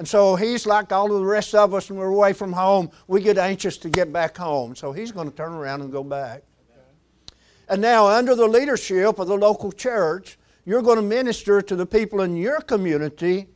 And 0.00 0.08
so 0.08 0.34
he's 0.34 0.64
like 0.64 0.92
all 0.92 1.12
of 1.12 1.20
the 1.20 1.26
rest 1.26 1.54
of 1.54 1.74
us 1.74 1.90
when 1.90 1.98
we're 1.98 2.06
away 2.06 2.32
from 2.32 2.54
home, 2.54 2.90
we 3.06 3.20
get 3.20 3.36
anxious 3.36 3.76
to 3.76 3.90
get 3.90 4.10
back 4.10 4.34
home. 4.34 4.74
So 4.74 4.92
he's 4.92 5.12
going 5.12 5.30
to 5.30 5.36
turn 5.36 5.52
around 5.52 5.82
and 5.82 5.92
go 5.92 6.02
back. 6.02 6.42
And 7.68 7.82
now, 7.82 8.06
under 8.06 8.34
the 8.34 8.46
leadership 8.46 9.18
of 9.18 9.28
the 9.28 9.36
local 9.36 9.70
church, 9.70 10.38
you're 10.64 10.80
going 10.80 10.96
to 10.96 11.02
minister 11.02 11.60
to 11.60 11.76
the 11.76 11.84
people 11.84 12.22
in 12.22 12.34
your 12.34 12.62
community, 12.62 13.48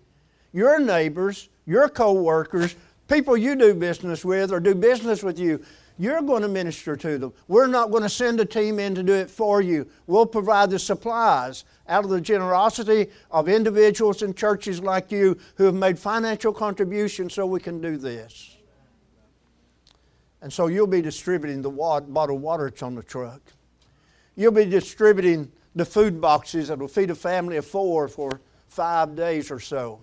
your 0.53 0.79
neighbors, 0.79 1.49
your 1.65 1.89
co 1.89 2.13
workers, 2.13 2.77
people 3.09 3.39
you 3.39 3.57
do 3.57 3.73
business 3.73 4.23
with 4.23 4.53
or 4.53 4.61
do 4.61 4.75
business 4.75 5.23
with 5.23 5.39
you. 5.39 5.65
You're 5.97 6.21
going 6.21 6.43
to 6.43 6.49
minister 6.49 6.95
to 6.95 7.17
them. 7.17 7.33
We're 7.49 7.69
not 7.69 7.91
going 7.91 8.03
to 8.03 8.11
send 8.11 8.39
a 8.39 8.45
team 8.45 8.79
in 8.79 8.95
to 8.97 9.03
do 9.03 9.15
it 9.15 9.31
for 9.31 9.63
you. 9.63 9.89
We'll 10.07 10.27
provide 10.27 10.69
the 10.69 10.79
supplies 10.79 11.65
out 11.89 12.05
of 12.05 12.11
the 12.11 12.21
generosity 12.21 13.11
of 13.31 13.49
individuals 13.49 14.23
and 14.23 14.37
churches 14.37 14.81
like 14.81 15.13
you 15.13 15.37
who 15.57 15.65
have 15.65 15.75
made 15.75 15.99
financial 15.99 16.53
contributions 16.53 17.35
so 17.35 17.47
we 17.47 17.61
can 17.61 17.81
do 17.81 17.97
this. 17.97 18.57
And 20.41 20.53
so 20.53 20.67
you'll 20.67 20.87
be 20.87 21.03
distributing 21.03 21.63
the 21.63 21.71
bottled 21.71 22.43
water 22.43 22.69
that's 22.69 22.83
on 22.83 22.95
the 22.95 23.03
truck. 23.03 23.41
You'll 24.37 24.53
be 24.53 24.65
distributing 24.65 25.51
the 25.75 25.85
food 25.85 26.21
boxes 26.21 26.69
that 26.69 26.79
will 26.79 26.89
feed 26.89 27.11
a 27.11 27.15
family 27.15 27.57
of 27.57 27.67
four 27.67 28.09
for 28.09 28.41
five 28.69 29.17
days 29.17 29.51
or 29.51 29.61
so 29.61 30.01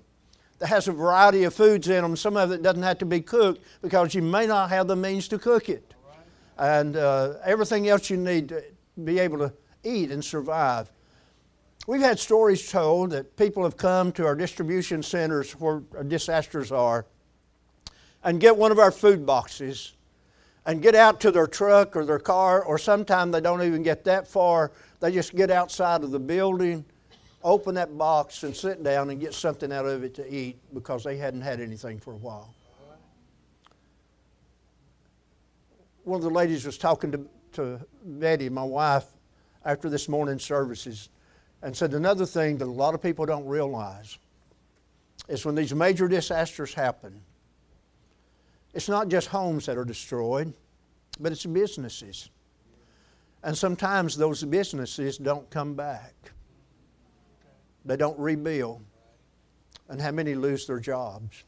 that 0.62 0.68
has 0.68 0.88
a 0.88 0.92
variety 0.92 1.44
of 1.44 1.56
foods 1.56 1.88
in 1.88 2.04
them. 2.04 2.16
Some 2.16 2.38
of 2.38 2.52
it 2.52 2.62
doesn't 2.62 2.84
have 2.84 3.00
to 3.00 3.06
be 3.06 3.20
cooked 3.20 3.64
because 3.82 4.14
you 4.14 4.22
may 4.22 4.46
not 4.46 4.70
have 4.70 4.88
the 4.88 4.96
means 4.96 5.28
to 5.30 5.40
cook 5.40 5.70
it. 5.70 5.96
And 6.58 6.96
uh, 6.96 7.34
everything 7.44 7.90
else 7.90 8.12
you 8.12 8.18
need 8.18 8.50
to 8.50 8.64
be 9.04 9.18
able 9.18 9.40
to 9.40 9.52
eat 9.84 10.12
and 10.12 10.24
survive. 10.24 10.92
We've 11.88 12.02
had 12.02 12.20
stories 12.20 12.70
told 12.70 13.12
that 13.12 13.36
people 13.38 13.64
have 13.64 13.76
come 13.76 14.12
to 14.14 14.26
our 14.26 14.36
distribution 14.36 15.02
centers 15.02 15.54
where 15.54 15.82
disasters 16.08 16.72
are 16.72 17.06
and 18.24 18.40
get 18.40 18.56
one 18.56 18.72
of 18.72 18.80
our 18.80 18.92
food 18.92 19.26
boxes 19.26 19.94
and 20.66 20.82
get 20.82 20.94
out 20.94 21.20
to 21.22 21.32
their 21.32 21.48
truck 21.48 21.96
or 21.96 22.06
their 22.06 22.20
car, 22.20 22.64
or 22.64 22.78
sometimes 22.78 23.32
they 23.32 23.42
don't 23.42 23.64
even 23.64 23.82
get 23.82 24.04
that 24.04 24.28
far. 24.28 24.72
They 25.00 25.12
just 25.12 25.36
get 25.36 25.50
outside 25.50 26.04
of 26.04 26.12
the 26.12 26.20
building 26.20 26.86
open 27.44 27.76
that 27.76 27.98
box 27.98 28.44
and 28.44 28.56
sit 28.56 28.84
down 28.84 29.10
and 29.10 29.20
get 29.20 29.34
something 29.34 29.72
out 29.72 29.86
of 29.86 30.04
it 30.04 30.14
to 30.16 30.34
eat 30.34 30.58
because 30.74 31.04
they 31.04 31.18
hadn't 31.18 31.42
had 31.42 31.60
anything 31.60 32.00
for 32.00 32.14
a 32.14 32.18
while. 32.18 32.54
One 36.04 36.18
of 36.18 36.24
the 36.24 36.30
ladies 36.30 36.66
was 36.66 36.78
talking 36.78 37.12
to, 37.12 37.26
to 37.54 37.80
Betty, 38.04 38.50
my 38.50 38.64
wife, 38.64 39.06
after 39.66 39.90
this 39.90 40.10
morning's 40.10 40.44
services, 40.44 41.10
and 41.62 41.76
said 41.76 41.94
another 41.94 42.26
thing 42.26 42.58
that 42.58 42.66
a 42.66 42.72
lot 42.72 42.96
of 42.96 43.02
people 43.02 43.26
don't 43.26 43.46
realize 43.46 44.18
is 45.28 45.46
when 45.46 45.56
these 45.56 45.74
major 45.74 46.08
disasters 46.08 46.74
happen, 46.74 47.22
it's 48.74 48.90
not 48.90 49.10
just 49.10 49.28
homes 49.28 49.66
that 49.66 49.78
are 49.78 49.86
destroyed, 49.86 50.54
but 51.20 51.32
it's 51.32 51.46
businesses. 51.46 52.30
And 53.44 53.58
sometimes 53.58 54.16
those 54.16 54.44
businesses 54.44 55.18
don't 55.18 55.50
come 55.50 55.74
back. 55.74 56.14
They 57.86 57.98
don't 57.98 58.18
rebuild. 58.20 58.84
And 59.90 60.02
how 60.02 60.12
many 60.12 60.36
lose 60.36 60.66
their 60.68 60.80
jobs? 60.80 61.44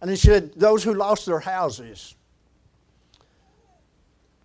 And 0.00 0.10
he 0.10 0.16
said, 0.16 0.52
those 0.54 0.82
who 0.82 0.94
lost 0.94 1.26
their 1.26 1.40
houses, 1.40 2.14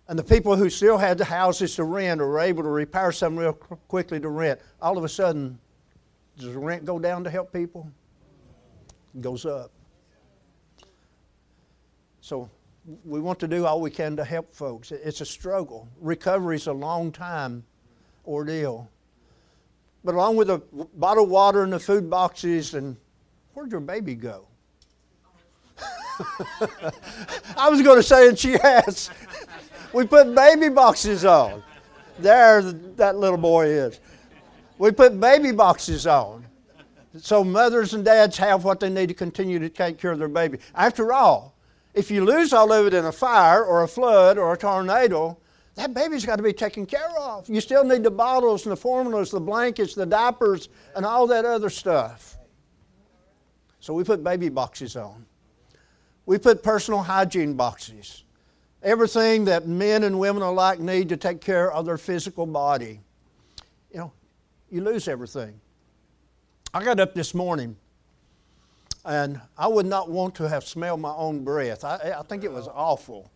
and 0.08 0.18
the 0.18 0.24
people 0.24 0.56
who 0.56 0.70
still 0.70 0.98
had 0.98 1.18
the 1.18 1.24
houses 1.24 1.74
to 1.76 1.84
rent 1.84 2.20
or 2.20 2.28
were 2.28 2.40
able 2.40 2.62
to 2.62 2.68
repair 2.68 3.10
some 3.12 3.36
real 3.36 3.52
quickly 3.52 4.20
to 4.20 4.28
rent, 4.28 4.60
all 4.80 4.96
of 4.96 5.04
a 5.04 5.08
sudden, 5.08 5.58
does 6.38 6.52
the 6.52 6.58
rent 6.58 6.84
go 6.84 6.98
down 6.98 7.24
to 7.24 7.30
help 7.30 7.52
people? 7.52 7.90
It 9.14 9.22
goes 9.22 9.46
up. 9.46 9.72
So 12.20 12.50
we 13.04 13.20
want 13.20 13.40
to 13.40 13.48
do 13.48 13.66
all 13.66 13.80
we 13.80 13.90
can 13.90 14.16
to 14.16 14.24
help 14.24 14.54
folks. 14.54 14.92
It's 14.92 15.20
a 15.20 15.26
struggle. 15.26 15.88
Recovery 16.00 16.56
is 16.56 16.66
a 16.66 16.72
long 16.72 17.10
time 17.10 17.64
ordeal. 18.26 18.90
But 20.04 20.14
along 20.14 20.36
with 20.36 20.48
the 20.48 20.58
bottled 20.94 21.30
water 21.30 21.64
and 21.64 21.72
the 21.72 21.80
food 21.80 22.08
boxes, 22.08 22.74
and 22.74 22.96
where'd 23.54 23.72
your 23.72 23.80
baby 23.80 24.14
go? 24.14 24.46
I 27.56 27.68
was 27.68 27.82
going 27.82 27.98
to 27.98 28.02
say, 28.02 28.28
and 28.28 28.38
she 28.38 28.52
has. 28.52 29.10
We 29.96 30.06
put 30.06 30.34
baby 30.34 30.68
boxes 30.68 31.24
on. 31.24 31.62
There, 32.18 32.60
that 32.60 33.16
little 33.16 33.38
boy 33.38 33.68
is. 33.68 33.98
We 34.76 34.90
put 34.90 35.18
baby 35.18 35.52
boxes 35.52 36.06
on. 36.06 36.44
So 37.16 37.42
mothers 37.42 37.94
and 37.94 38.04
dads 38.04 38.36
have 38.36 38.62
what 38.62 38.78
they 38.78 38.90
need 38.90 39.08
to 39.08 39.14
continue 39.14 39.58
to 39.58 39.70
take 39.70 39.96
care 39.96 40.12
of 40.12 40.18
their 40.18 40.28
baby. 40.28 40.58
After 40.74 41.14
all, 41.14 41.54
if 41.94 42.10
you 42.10 42.26
lose 42.26 42.52
all 42.52 42.70
of 42.74 42.86
it 42.86 42.92
in 42.92 43.06
a 43.06 43.10
fire 43.10 43.64
or 43.64 43.84
a 43.84 43.88
flood 43.88 44.36
or 44.36 44.52
a 44.52 44.56
tornado, 44.58 45.38
that 45.76 45.94
baby's 45.94 46.26
got 46.26 46.36
to 46.36 46.42
be 46.42 46.52
taken 46.52 46.84
care 46.84 47.16
of. 47.18 47.48
You 47.48 47.62
still 47.62 47.82
need 47.82 48.02
the 48.02 48.10
bottles 48.10 48.66
and 48.66 48.72
the 48.72 48.76
formulas, 48.76 49.30
the 49.30 49.40
blankets, 49.40 49.94
the 49.94 50.04
diapers, 50.04 50.68
and 50.94 51.06
all 51.06 51.26
that 51.28 51.46
other 51.46 51.70
stuff. 51.70 52.36
So 53.80 53.94
we 53.94 54.04
put 54.04 54.22
baby 54.22 54.50
boxes 54.50 54.94
on. 54.94 55.24
We 56.26 56.36
put 56.36 56.62
personal 56.62 57.00
hygiene 57.00 57.54
boxes. 57.54 58.24
Everything 58.86 59.46
that 59.46 59.66
men 59.66 60.04
and 60.04 60.16
women 60.16 60.44
alike 60.44 60.78
need 60.78 61.08
to 61.08 61.16
take 61.16 61.40
care 61.40 61.72
of 61.72 61.86
their 61.86 61.98
physical 61.98 62.46
body. 62.46 63.00
You 63.90 63.98
know, 63.98 64.12
you 64.70 64.80
lose 64.80 65.08
everything. 65.08 65.60
I 66.72 66.84
got 66.84 67.00
up 67.00 67.12
this 67.12 67.34
morning 67.34 67.74
and 69.04 69.40
I 69.58 69.66
would 69.66 69.86
not 69.86 70.08
want 70.08 70.36
to 70.36 70.48
have 70.48 70.62
smelled 70.62 71.00
my 71.00 71.12
own 71.14 71.42
breath. 71.42 71.82
I, 71.82 72.14
I 72.16 72.22
think 72.22 72.44
it 72.44 72.52
was 72.52 72.68
awful. 72.68 73.28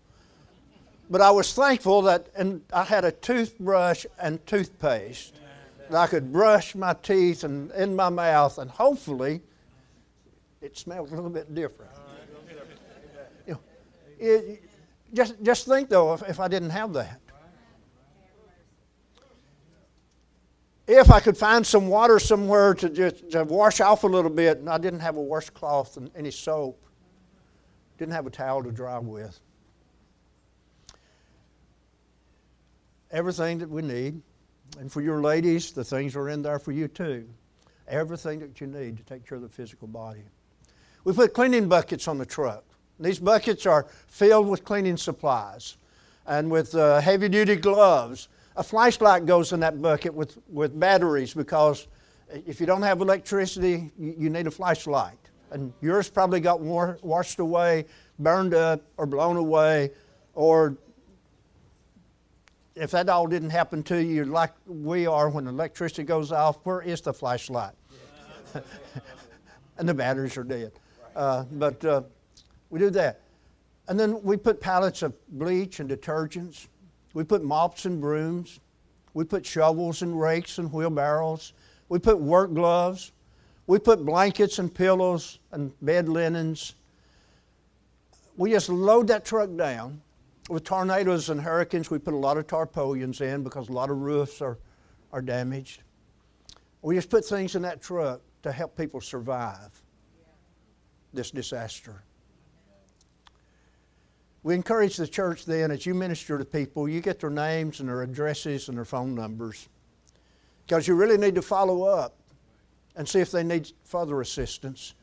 But 1.11 1.21
I 1.21 1.33
was 1.33 1.53
thankful 1.53 2.03
that 2.03 2.29
and 2.37 2.63
I 2.73 2.85
had 2.85 3.05
a 3.05 3.11
toothbrush 3.11 4.07
and 4.21 4.47
toothpaste 4.47 5.35
that 5.89 5.99
I 5.99 6.07
could 6.07 6.33
brush 6.33 6.77
my 6.77 6.95
teeth 6.95 7.43
and 7.43 7.73
in 7.73 7.97
my 7.97 8.09
mouth, 8.09 8.59
and 8.59 8.71
hopefully 8.71 9.41
it 10.63 10.79
smelled 10.79 11.11
a 11.11 11.17
little 11.17 11.29
bit 11.29 11.53
different. 11.53 11.91
You 13.49 13.55
know, 13.55 13.61
it, 14.21 14.63
just, 15.13 15.43
just 15.43 15.67
think 15.67 15.89
though, 15.89 16.15
if, 16.15 16.29
if 16.29 16.41
I 16.41 16.49
didn't 16.49 16.71
have 16.71 16.93
that. 16.95 17.21
If 20.87 21.11
I 21.11 21.21
could 21.21 21.37
find 21.37 21.65
some 21.65 21.87
water 21.87 22.19
somewhere 22.19 22.75
to 22.75 22.91
just 22.91 23.31
to 23.31 23.45
wash 23.45 23.81
off 23.81 24.03
a 24.03 24.09
little 24.09 24.31
bit, 24.31 24.59
and 24.59 24.69
I 24.69 24.79
didn't 24.79 25.01
have 25.01 25.17
a 25.17 25.23
washcloth 25.23 25.97
and 25.97 26.11
any 26.17 26.33
soap, 26.33 26.83
didn't 27.97 28.13
have 28.13 28.27
a 28.27 28.31
towel 28.31 28.65
to 28.65 28.73
dry 28.73 28.99
with. 28.99 29.41
everything 33.11 33.59
that 33.59 33.69
we 33.69 33.83
need. 33.83 34.21
And 34.79 34.91
for 34.91 35.01
your 35.01 35.21
ladies, 35.21 35.73
the 35.73 35.85
things 35.85 36.15
are 36.17 36.29
in 36.29 36.43
there 36.43 36.59
for 36.59 36.73
you 36.73 36.89
too. 36.89 37.29
Everything 37.89 38.39
that 38.41 38.61
you 38.61 38.67
need 38.67 38.97
to 38.99 39.03
take 39.03 39.27
care 39.27 39.37
of 39.37 39.43
the 39.43 39.49
physical 39.49 39.89
body. 39.89 40.23
We 41.05 41.13
put 41.13 41.35
cleaning 41.35 41.69
buckets 41.69 42.07
on 42.07 42.19
the 42.19 42.27
truck. 42.27 42.65
These 43.01 43.19
buckets 43.19 43.65
are 43.65 43.87
filled 44.09 44.49
with 44.49 44.65
cleaning 44.65 44.99
supplies 44.99 45.77
and 46.27 46.51
with 46.51 46.75
uh, 46.75 47.01
heavy 47.01 47.29
duty 47.29 47.57
gloves. 47.57 48.29
A 48.57 48.63
flashlight 48.63 49.25
goes 49.25 49.53
in 49.53 49.61
that 49.61 49.81
bucket 49.81 50.13
with, 50.13 50.37
with 50.49 50.79
batteries 50.79 51.33
because 51.33 51.89
if 52.47 52.61
you 52.61 52.67
don't 52.67 52.83
have 52.83 53.01
electricity, 53.01 53.91
you, 53.99 54.15
you 54.19 54.31
need 54.31 54.47
a 54.47 54.51
flashlight. 54.51 55.17
And 55.51 55.73
yours 55.81 56.11
probably 56.11 56.41
got 56.41 56.61
war, 56.61 56.99
washed 57.03 57.39
away, 57.39 57.87
burned 58.19 58.55
up, 58.55 58.83
or 58.99 59.07
blown 59.07 59.37
away, 59.37 59.91
or 60.35 60.77
if 62.77 62.91
that 62.93 63.09
all 63.09 63.27
didn't 63.27 63.51
happen 63.51 63.83
to 63.85 64.03
you 64.03 64.25
like 64.25 64.53
we 64.67 65.07
are 65.07 65.29
when 65.29 65.47
electricity 65.47 66.03
goes 66.03 66.31
off, 66.33 66.59
where 66.65 66.83
is 66.83 67.01
the 67.01 67.13
flashlight? 67.13 67.75
and 69.79 69.89
the 69.89 69.95
batteries 69.95 70.37
are 70.37 70.45
dead. 70.45 70.73
Uh, 71.17 71.45
but 71.53 71.85
uh, 71.85 72.03
we 72.71 72.79
do 72.79 72.91
that. 72.91 73.21
And 73.89 73.99
then 73.99 74.23
we 74.23 74.37
put 74.37 74.61
pallets 74.61 75.03
of 75.03 75.15
bleach 75.29 75.81
and 75.81 75.91
detergents. 75.91 76.69
We 77.13 77.25
put 77.25 77.43
mops 77.43 77.85
and 77.85 78.01
brooms. 78.01 78.61
We 79.15 79.25
put 79.25 79.45
shovels 79.45 80.03
and 80.03 80.19
rakes 80.19 80.59
and 80.59 80.73
wheelbarrows. 80.73 81.53
We 81.89 81.99
put 81.99 82.21
work 82.21 82.55
gloves. 82.55 83.13
We 83.67 83.79
put 83.79 84.05
blankets 84.05 84.59
and 84.59 84.73
pillows 84.73 85.41
and 85.51 85.73
bed 85.83 86.09
linens. 86.09 86.75
We 88.37 88.53
just 88.53 88.69
load 88.69 89.09
that 89.09 89.25
truck 89.25 89.55
down. 89.57 90.01
With 90.49 90.65
tornadoes 90.65 91.31
and 91.31 91.41
hurricanes, 91.41 91.91
we 91.91 91.99
put 91.99 92.15
a 92.15 92.17
lot 92.17 92.37
of 92.37 92.47
tarpaulins 92.47 93.21
in 93.21 93.45
because 93.45 93.69
a 93.69 93.73
lot 93.73 93.91
of 93.91 93.99
roofs 93.99 94.41
are, 94.41 94.59
are 95.13 95.23
damaged. 95.23 95.83
We 96.83 96.95
just 96.95 97.11
put 97.11 97.25
things 97.25 97.55
in 97.55 97.63
that 97.63 97.83
truck 97.83 98.21
to 98.43 98.51
help 98.51 98.77
people 98.77 99.01
survive 99.01 99.71
this 101.13 101.31
disaster. 101.31 102.03
We 104.43 104.55
encourage 104.55 104.97
the 104.97 105.07
church 105.07 105.45
then, 105.45 105.71
as 105.71 105.85
you 105.85 105.95
minister 105.95 106.39
to 106.39 106.45
people, 106.45 106.89
you 106.89 107.01
get 107.01 107.21
their 107.21 107.31
names 107.31 107.81
and 107.81 107.89
their 107.89 108.03
addresses 108.03 108.69
and 108.69 108.77
their 108.77 108.87
phone 108.87 109.15
numbers. 109.15 109.69
Because 110.67 110.89
you 110.89 110.95
really 110.95 111.19
need 111.19 111.35
to 111.35 111.43
follow 111.43 111.83
up 111.83 112.17
and 112.97 113.07
see 113.07 113.21
if 113.21 113.31
they 113.31 113.45
need 113.45 113.71
further 113.85 114.21
assistance. 114.21 114.95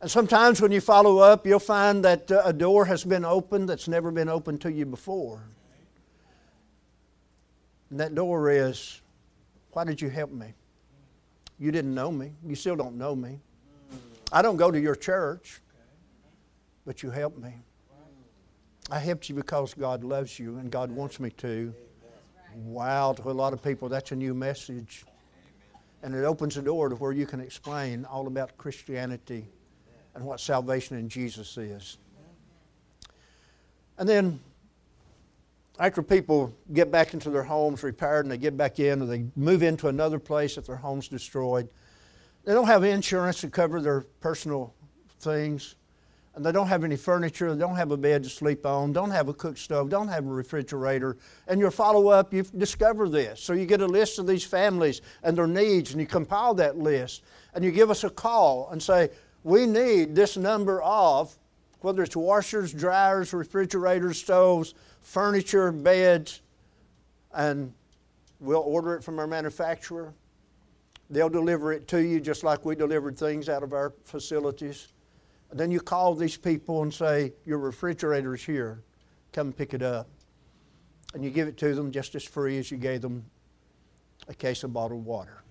And 0.00 0.10
sometimes 0.10 0.60
when 0.60 0.70
you 0.70 0.80
follow 0.80 1.18
up, 1.18 1.46
you'll 1.46 1.58
find 1.58 2.04
that 2.04 2.30
uh, 2.30 2.42
a 2.44 2.52
door 2.52 2.84
has 2.84 3.04
been 3.04 3.24
opened 3.24 3.68
that's 3.68 3.88
never 3.88 4.10
been 4.10 4.28
opened 4.28 4.60
to 4.62 4.72
you 4.72 4.86
before. 4.86 5.42
And 7.90 7.98
that 7.98 8.14
door 8.14 8.50
is, 8.50 9.00
why 9.72 9.84
did 9.84 10.00
you 10.00 10.10
help 10.10 10.30
me? 10.30 10.54
You 11.58 11.72
didn't 11.72 11.94
know 11.94 12.12
me. 12.12 12.32
You 12.44 12.54
still 12.54 12.76
don't 12.76 12.96
know 12.96 13.16
me. 13.16 13.40
I 14.32 14.42
don't 14.42 14.56
go 14.56 14.70
to 14.70 14.80
your 14.80 14.94
church, 14.94 15.60
but 16.84 17.02
you 17.02 17.10
helped 17.10 17.38
me. 17.38 17.54
I 18.90 18.98
helped 18.98 19.28
you 19.28 19.34
because 19.34 19.72
God 19.72 20.04
loves 20.04 20.38
you 20.38 20.58
and 20.58 20.70
God 20.70 20.90
wants 20.90 21.18
me 21.18 21.30
to. 21.38 21.74
Wow, 22.54 23.14
to 23.14 23.30
a 23.30 23.32
lot 23.32 23.52
of 23.52 23.62
people, 23.62 23.88
that's 23.88 24.12
a 24.12 24.16
new 24.16 24.34
message. 24.34 25.04
And 26.02 26.14
it 26.14 26.24
opens 26.24 26.54
the 26.54 26.62
door 26.62 26.90
to 26.90 26.94
where 26.96 27.12
you 27.12 27.26
can 27.26 27.40
explain 27.40 28.04
all 28.04 28.26
about 28.26 28.56
Christianity 28.58 29.48
and 30.14 30.24
what 30.24 30.38
salvation 30.38 30.98
in 30.98 31.08
Jesus 31.08 31.56
is. 31.56 31.96
And 33.96 34.08
then, 34.08 34.38
after 35.78 36.02
people 36.02 36.54
get 36.72 36.90
back 36.90 37.14
into 37.14 37.30
their 37.30 37.42
homes 37.42 37.82
repaired 37.82 38.26
and 38.26 38.32
they 38.32 38.38
get 38.38 38.56
back 38.56 38.78
in 38.78 39.02
or 39.02 39.06
they 39.06 39.24
move 39.34 39.62
into 39.62 39.88
another 39.88 40.18
place 40.18 40.58
if 40.58 40.66
their 40.66 40.76
home's 40.76 41.08
destroyed, 41.08 41.68
they 42.44 42.52
don't 42.52 42.66
have 42.66 42.84
insurance 42.84 43.40
to 43.40 43.48
cover 43.48 43.80
their 43.80 44.02
personal 44.20 44.74
things 45.20 45.74
and 46.34 46.44
they 46.44 46.50
don't 46.50 46.66
have 46.66 46.82
any 46.82 46.96
furniture, 46.96 47.54
they 47.54 47.60
don't 47.60 47.76
have 47.76 47.92
a 47.92 47.96
bed 47.96 48.24
to 48.24 48.28
sleep 48.28 48.66
on, 48.66 48.92
don't 48.92 49.10
have 49.10 49.28
a 49.28 49.34
cook 49.34 49.56
stove, 49.56 49.88
don't 49.88 50.08
have 50.08 50.26
a 50.26 50.28
refrigerator, 50.30 51.16
and 51.46 51.60
your 51.60 51.70
follow 51.70 52.08
up, 52.08 52.34
you 52.34 52.42
discover 52.42 53.08
this. 53.08 53.40
So 53.40 53.52
you 53.52 53.66
get 53.66 53.80
a 53.80 53.86
list 53.86 54.18
of 54.18 54.26
these 54.26 54.42
families 54.42 55.00
and 55.22 55.38
their 55.38 55.46
needs, 55.46 55.92
and 55.92 56.00
you 56.00 56.06
compile 56.06 56.54
that 56.54 56.76
list, 56.76 57.22
and 57.54 57.64
you 57.64 57.70
give 57.70 57.90
us 57.90 58.02
a 58.02 58.10
call 58.10 58.68
and 58.70 58.82
say, 58.82 59.10
We 59.44 59.66
need 59.66 60.16
this 60.16 60.36
number 60.36 60.82
of, 60.82 61.36
whether 61.80 62.02
it's 62.02 62.16
washers, 62.16 62.72
dryers, 62.72 63.32
refrigerators, 63.32 64.18
stoves, 64.18 64.74
furniture, 65.02 65.70
beds, 65.70 66.40
and 67.32 67.72
we'll 68.40 68.60
order 68.60 68.96
it 68.96 69.04
from 69.04 69.20
our 69.20 69.26
manufacturer. 69.26 70.12
They'll 71.10 71.28
deliver 71.28 71.72
it 71.72 71.86
to 71.88 72.02
you 72.02 72.18
just 72.18 72.42
like 72.42 72.64
we 72.64 72.74
delivered 72.74 73.16
things 73.16 73.48
out 73.48 73.62
of 73.62 73.72
our 73.72 73.92
facilities. 74.04 74.88
Then 75.54 75.70
you 75.70 75.80
call 75.80 76.16
these 76.16 76.36
people 76.36 76.82
and 76.82 76.92
say, 76.92 77.32
Your 77.46 77.58
refrigerator's 77.58 78.42
here. 78.42 78.82
Come 79.32 79.52
pick 79.52 79.72
it 79.72 79.82
up. 79.82 80.08
And 81.14 81.24
you 81.24 81.30
give 81.30 81.46
it 81.46 81.56
to 81.58 81.74
them 81.76 81.92
just 81.92 82.16
as 82.16 82.24
free 82.24 82.58
as 82.58 82.72
you 82.72 82.76
gave 82.76 83.00
them 83.00 83.24
a 84.28 84.34
case 84.34 84.64
of 84.64 84.72
bottled 84.72 85.04
water. 85.04 85.44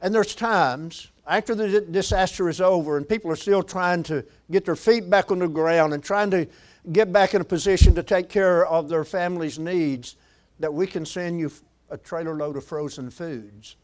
And 0.00 0.14
there's 0.14 0.36
times 0.36 1.08
after 1.26 1.54
the 1.56 1.80
disaster 1.80 2.48
is 2.48 2.60
over 2.60 2.96
and 2.96 3.08
people 3.08 3.30
are 3.30 3.36
still 3.36 3.62
trying 3.62 4.04
to 4.04 4.24
get 4.50 4.64
their 4.64 4.76
feet 4.76 5.10
back 5.10 5.32
on 5.32 5.40
the 5.40 5.48
ground 5.48 5.94
and 5.94 6.02
trying 6.02 6.30
to 6.30 6.46
get 6.92 7.12
back 7.12 7.34
in 7.34 7.40
a 7.40 7.44
position 7.44 7.94
to 7.96 8.02
take 8.04 8.28
care 8.28 8.66
of 8.66 8.88
their 8.88 9.04
family's 9.04 9.58
needs 9.58 10.16
that 10.60 10.72
we 10.72 10.86
can 10.86 11.04
send 11.04 11.40
you 11.40 11.50
a 11.90 11.96
trailer 11.96 12.34
load 12.34 12.56
of 12.56 12.64
frozen 12.64 13.10
foods, 13.10 13.76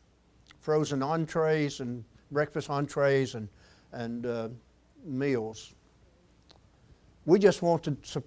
frozen 0.60 1.02
entrees 1.02 1.80
and 1.80 2.04
breakfast 2.30 2.70
entrees 2.70 3.34
and, 3.34 3.48
and 3.92 4.26
uh, 4.26 4.48
meals. 5.04 5.74
We 7.26 7.38
just 7.38 7.62
want 7.62 7.82
to 7.84 7.96
su- 8.02 8.24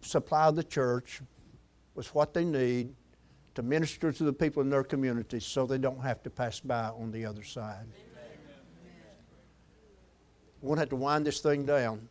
supply 0.00 0.50
the 0.50 0.64
church 0.64 1.20
with 1.94 2.14
what 2.14 2.34
they 2.34 2.44
need 2.44 2.94
to 3.54 3.62
minister 3.62 4.12
to 4.12 4.24
the 4.24 4.32
people 4.32 4.62
in 4.62 4.70
their 4.70 4.84
communities 4.84 5.44
so 5.44 5.66
they 5.66 5.78
don't 5.78 6.00
have 6.00 6.22
to 6.24 6.30
pass 6.30 6.60
by 6.60 6.88
on 6.88 7.12
the 7.12 7.24
other 7.24 7.42
side. 7.42 7.86
We 10.60 10.68
won't 10.68 10.80
have 10.80 10.88
to 10.90 10.96
wind 10.96 11.26
this 11.26 11.40
thing 11.40 11.64
down. 11.66 12.08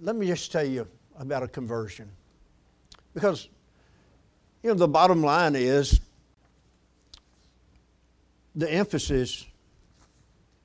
Let 0.00 0.16
me 0.16 0.26
just 0.26 0.52
tell 0.52 0.66
you 0.66 0.86
about 1.18 1.42
a 1.42 1.48
conversion. 1.48 2.10
Because, 3.14 3.48
you 4.62 4.70
know, 4.70 4.74
the 4.74 4.88
bottom 4.88 5.22
line 5.22 5.54
is 5.56 6.00
the 8.58 8.70
emphasis, 8.70 9.46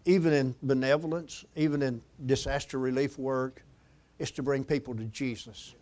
even 0.06 0.34
in 0.34 0.56
benevolence, 0.64 1.46
even 1.56 1.84
in 1.84 2.02
disaster 2.26 2.80
relief 2.80 3.20
work, 3.20 3.64
is 4.18 4.32
to 4.32 4.42
bring 4.42 4.64
people 4.64 4.96
to 4.96 5.04
Jesus. 5.06 5.76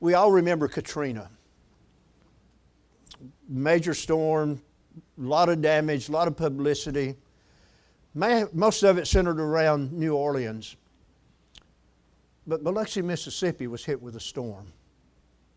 We 0.00 0.14
all 0.14 0.32
remember 0.32 0.66
Katrina. 0.66 1.30
Major 3.48 3.94
storm, 3.94 4.60
a 5.18 5.22
lot 5.22 5.48
of 5.48 5.62
damage, 5.62 6.08
a 6.08 6.12
lot 6.12 6.26
of 6.26 6.36
publicity. 6.36 7.14
Most 8.14 8.82
of 8.82 8.98
it 8.98 9.06
centered 9.06 9.38
around 9.38 9.92
New 9.92 10.16
Orleans. 10.16 10.74
But 12.44 12.64
Biloxi, 12.64 13.02
Mississippi 13.02 13.68
was 13.68 13.84
hit 13.84 14.02
with 14.02 14.16
a 14.16 14.20
storm. 14.20 14.72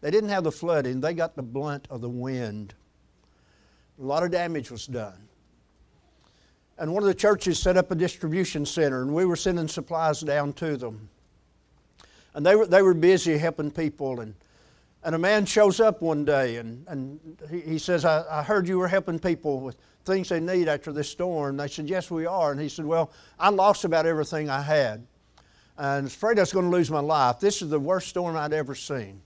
They 0.02 0.12
didn't 0.12 0.30
have 0.30 0.43
the 0.43 0.52
flooding, 0.52 1.02
they 1.02 1.15
got 1.15 1.36
the 1.36 1.41
blunt 1.41 1.88
of 1.89 2.02
the 2.02 2.10
wind. 2.10 2.76
A 4.01 4.03
lot 4.03 4.23
of 4.23 4.31
damage 4.31 4.71
was 4.71 4.87
done. 4.87 5.27
And 6.79 6.91
one 6.91 7.03
of 7.03 7.07
the 7.07 7.13
churches 7.13 7.59
set 7.59 7.77
up 7.77 7.91
a 7.91 7.95
distribution 7.95 8.65
center, 8.65 9.04
and 9.04 9.13
we 9.13 9.25
were 9.25 9.35
sending 9.35 9.67
supplies 9.67 10.21
down 10.21 10.54
to 10.54 10.75
them. 10.75 11.10
And 12.33 12.43
they 12.43 12.56
were, 12.56 12.65
they 12.65 12.81
were 12.81 12.95
busy 12.95 13.37
helping 13.37 13.69
people. 13.69 14.21
And, 14.21 14.33
and 15.04 15.13
a 15.13 15.19
man 15.19 15.45
shows 15.45 15.79
up 15.79 16.02
one 16.02 16.25
day, 16.25 16.56
and, 16.56 16.83
and 16.87 17.19
he, 17.52 17.62
he 17.62 17.77
says, 17.77 18.04
I, 18.04 18.25
I 18.39 18.41
heard 18.41 18.67
you 18.67 18.79
were 18.79 18.87
helping 18.87 19.19
people 19.19 19.60
with 19.60 19.77
things 20.06 20.29
they 20.29 20.39
need 20.39 20.67
after 20.67 20.91
this 20.91 21.10
storm. 21.10 21.58
They 21.58 21.67
said, 21.67 21.87
Yes, 21.87 22.10
we 22.10 22.25
are. 22.25 22.52
And 22.52 22.60
he 22.60 22.69
said, 22.69 22.85
Well, 22.85 23.12
I 23.39 23.49
lost 23.49 23.85
about 23.85 24.08
everything 24.08 24.49
I 24.49 24.63
had. 24.63 25.06
And 25.77 26.08
afraid 26.08 26.39
I 26.39 26.41
was 26.41 26.54
going 26.54 26.65
to 26.65 26.71
lose 26.71 26.89
my 26.89 26.99
life. 26.99 27.39
This 27.39 27.62
is 27.62 27.69
the 27.69 27.79
worst 27.79 28.08
storm 28.08 28.35
I'd 28.35 28.54
ever 28.54 28.73
seen. 28.73 29.21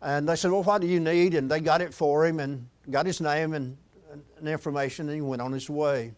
And 0.00 0.26
they 0.26 0.36
said, 0.36 0.50
Well, 0.50 0.62
what 0.62 0.80
do 0.80 0.86
you 0.86 1.00
need? 1.00 1.34
And 1.34 1.50
they 1.50 1.60
got 1.60 1.82
it 1.82 1.92
for 1.92 2.24
him. 2.24 2.40
And 2.40 2.68
got 2.90 3.06
his 3.06 3.20
name 3.20 3.54
and, 3.54 3.76
and 4.38 4.48
information, 4.48 5.08
and 5.08 5.14
he 5.16 5.22
went 5.22 5.42
on 5.42 5.52
his 5.52 5.70
way. 5.70 6.12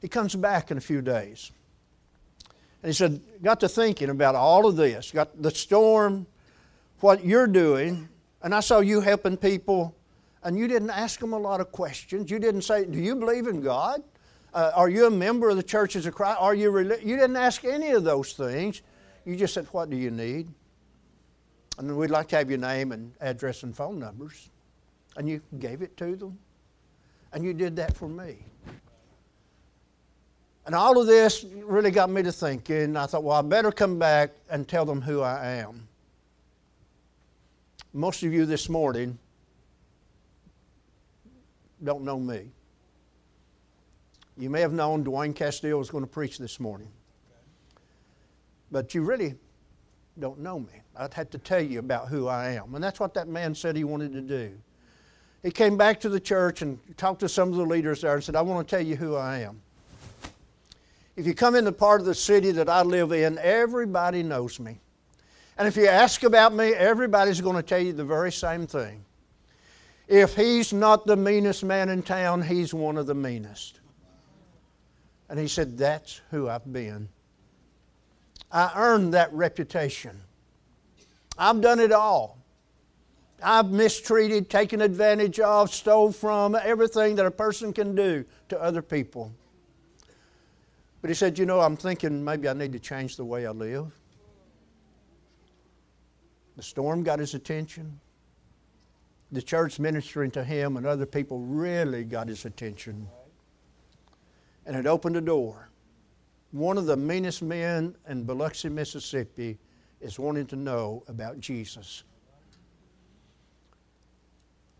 He 0.00 0.08
comes 0.08 0.34
back 0.34 0.70
in 0.70 0.78
a 0.78 0.82
few 0.82 1.00
days. 1.00 1.50
And 2.82 2.90
he 2.90 2.94
said, 2.94 3.20
Got 3.42 3.60
to 3.60 3.68
thinking 3.68 4.10
about 4.10 4.34
all 4.34 4.66
of 4.66 4.76
this, 4.76 5.10
got 5.10 5.40
the 5.40 5.50
storm, 5.50 6.26
what 7.00 7.24
you're 7.24 7.46
doing, 7.46 8.08
and 8.42 8.54
I 8.54 8.60
saw 8.60 8.80
you 8.80 9.00
helping 9.00 9.38
people, 9.38 9.96
and 10.42 10.58
you 10.58 10.68
didn't 10.68 10.90
ask 10.90 11.18
them 11.18 11.32
a 11.32 11.38
lot 11.38 11.60
of 11.60 11.72
questions. 11.72 12.30
You 12.30 12.38
didn't 12.38 12.62
say, 12.62 12.84
Do 12.84 12.98
you 12.98 13.16
believe 13.16 13.46
in 13.46 13.62
God? 13.62 14.02
Uh, 14.52 14.70
are 14.74 14.88
you 14.88 15.06
a 15.06 15.10
member 15.10 15.48
of 15.48 15.56
the 15.56 15.62
churches 15.62 16.06
of 16.06 16.14
Christ? 16.14 16.38
Are 16.40 16.54
you 16.54 16.70
relig-? 16.70 17.02
You 17.02 17.16
didn't 17.16 17.36
ask 17.36 17.64
any 17.64 17.90
of 17.90 18.04
those 18.04 18.34
things. 18.34 18.82
You 19.24 19.34
just 19.34 19.54
said, 19.54 19.66
What 19.72 19.88
do 19.88 19.96
you 19.96 20.10
need? 20.10 20.48
And 21.78 21.96
we'd 21.96 22.10
like 22.10 22.28
to 22.28 22.36
have 22.36 22.50
your 22.50 22.58
name 22.58 22.92
and 22.92 23.14
address 23.20 23.62
and 23.62 23.74
phone 23.74 23.98
numbers. 23.98 24.50
And 25.16 25.28
you 25.28 25.40
gave 25.58 25.82
it 25.82 25.96
to 25.98 26.16
them. 26.16 26.38
And 27.32 27.44
you 27.44 27.52
did 27.52 27.76
that 27.76 27.96
for 27.96 28.08
me. 28.08 28.38
And 30.66 30.74
all 30.74 30.98
of 30.98 31.06
this 31.06 31.44
really 31.44 31.90
got 31.90 32.08
me 32.08 32.22
to 32.22 32.32
thinking. 32.32 32.96
I 32.96 33.06
thought, 33.06 33.22
well, 33.22 33.36
I 33.36 33.42
better 33.42 33.70
come 33.70 33.98
back 33.98 34.30
and 34.48 34.66
tell 34.66 34.84
them 34.84 35.00
who 35.00 35.20
I 35.20 35.46
am. 35.46 35.86
Most 37.92 38.22
of 38.22 38.32
you 38.32 38.46
this 38.46 38.68
morning 38.68 39.18
don't 41.82 42.02
know 42.02 42.18
me. 42.18 42.50
You 44.36 44.50
may 44.50 44.60
have 44.60 44.72
known 44.72 45.04
Dwayne 45.04 45.34
Castillo 45.34 45.78
was 45.78 45.90
going 45.90 46.02
to 46.02 46.10
preach 46.10 46.38
this 46.38 46.58
morning. 46.58 46.88
But 48.72 48.94
you 48.94 49.02
really 49.02 49.34
don't 50.18 50.40
know 50.40 50.58
me. 50.58 50.80
I'd 50.96 51.14
have 51.14 51.30
to 51.30 51.38
tell 51.38 51.60
you 51.60 51.78
about 51.78 52.08
who 52.08 52.26
I 52.26 52.50
am. 52.50 52.74
And 52.74 52.82
that's 52.82 52.98
what 52.98 53.14
that 53.14 53.28
man 53.28 53.54
said 53.54 53.76
he 53.76 53.84
wanted 53.84 54.12
to 54.12 54.20
do. 54.20 54.52
He 55.44 55.50
came 55.50 55.76
back 55.76 56.00
to 56.00 56.08
the 56.08 56.18
church 56.18 56.62
and 56.62 56.78
talked 56.96 57.20
to 57.20 57.28
some 57.28 57.50
of 57.50 57.56
the 57.56 57.66
leaders 57.66 58.00
there 58.00 58.14
and 58.14 58.24
said, 58.24 58.34
I 58.34 58.40
want 58.40 58.66
to 58.66 58.76
tell 58.76 58.84
you 58.84 58.96
who 58.96 59.14
I 59.14 59.40
am. 59.40 59.60
If 61.16 61.26
you 61.26 61.34
come 61.34 61.54
in 61.54 61.66
the 61.66 61.72
part 61.72 62.00
of 62.00 62.06
the 62.06 62.14
city 62.14 62.50
that 62.52 62.70
I 62.70 62.80
live 62.80 63.12
in, 63.12 63.38
everybody 63.38 64.22
knows 64.22 64.58
me. 64.58 64.80
And 65.58 65.68
if 65.68 65.76
you 65.76 65.86
ask 65.86 66.22
about 66.22 66.54
me, 66.54 66.72
everybody's 66.72 67.42
going 67.42 67.56
to 67.56 67.62
tell 67.62 67.78
you 67.78 67.92
the 67.92 68.06
very 68.06 68.32
same 68.32 68.66
thing. 68.66 69.04
If 70.08 70.34
he's 70.34 70.72
not 70.72 71.06
the 71.06 71.14
meanest 71.16 71.62
man 71.62 71.90
in 71.90 72.02
town, 72.02 72.40
he's 72.40 72.72
one 72.72 72.96
of 72.96 73.06
the 73.06 73.14
meanest. 73.14 73.80
And 75.28 75.38
he 75.38 75.46
said, 75.46 75.76
That's 75.76 76.22
who 76.30 76.48
I've 76.48 76.70
been. 76.72 77.08
I 78.50 78.72
earned 78.74 79.14
that 79.14 79.32
reputation. 79.32 80.18
I've 81.38 81.60
done 81.60 81.80
it 81.80 81.92
all. 81.92 82.38
I've 83.44 83.70
mistreated, 83.70 84.48
taken 84.48 84.80
advantage 84.80 85.38
of, 85.38 85.72
stole 85.72 86.12
from, 86.12 86.54
everything 86.54 87.16
that 87.16 87.26
a 87.26 87.30
person 87.30 87.72
can 87.72 87.94
do 87.94 88.24
to 88.48 88.60
other 88.60 88.80
people. 88.80 89.32
But 91.02 91.10
he 91.10 91.14
said, 91.14 91.38
You 91.38 91.44
know, 91.44 91.60
I'm 91.60 91.76
thinking 91.76 92.24
maybe 92.24 92.48
I 92.48 92.54
need 92.54 92.72
to 92.72 92.78
change 92.78 93.16
the 93.16 93.24
way 93.24 93.46
I 93.46 93.50
live. 93.50 93.92
The 96.56 96.62
storm 96.62 97.02
got 97.02 97.18
his 97.18 97.34
attention. 97.34 98.00
The 99.30 99.42
church 99.42 99.78
ministering 99.78 100.30
to 100.30 100.44
him 100.44 100.76
and 100.76 100.86
other 100.86 101.06
people 101.06 101.40
really 101.40 102.04
got 102.04 102.28
his 102.28 102.46
attention. 102.46 103.08
And 104.64 104.76
it 104.76 104.86
opened 104.86 105.16
a 105.16 105.20
door. 105.20 105.68
One 106.52 106.78
of 106.78 106.86
the 106.86 106.96
meanest 106.96 107.42
men 107.42 107.96
in 108.08 108.24
Biloxi, 108.24 108.68
Mississippi 108.68 109.58
is 110.00 110.18
wanting 110.18 110.46
to 110.46 110.56
know 110.56 111.02
about 111.08 111.40
Jesus. 111.40 112.04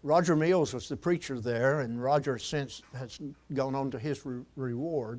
Roger 0.04 0.36
Mills 0.36 0.74
was 0.74 0.86
the 0.86 0.98
preacher 0.98 1.40
there, 1.40 1.80
and 1.80 2.00
Roger 2.00 2.38
since 2.38 2.82
has 2.94 3.18
gone 3.54 3.74
on 3.74 3.90
to 3.90 3.98
his 3.98 4.24
re- 4.26 4.44
reward. 4.54 5.18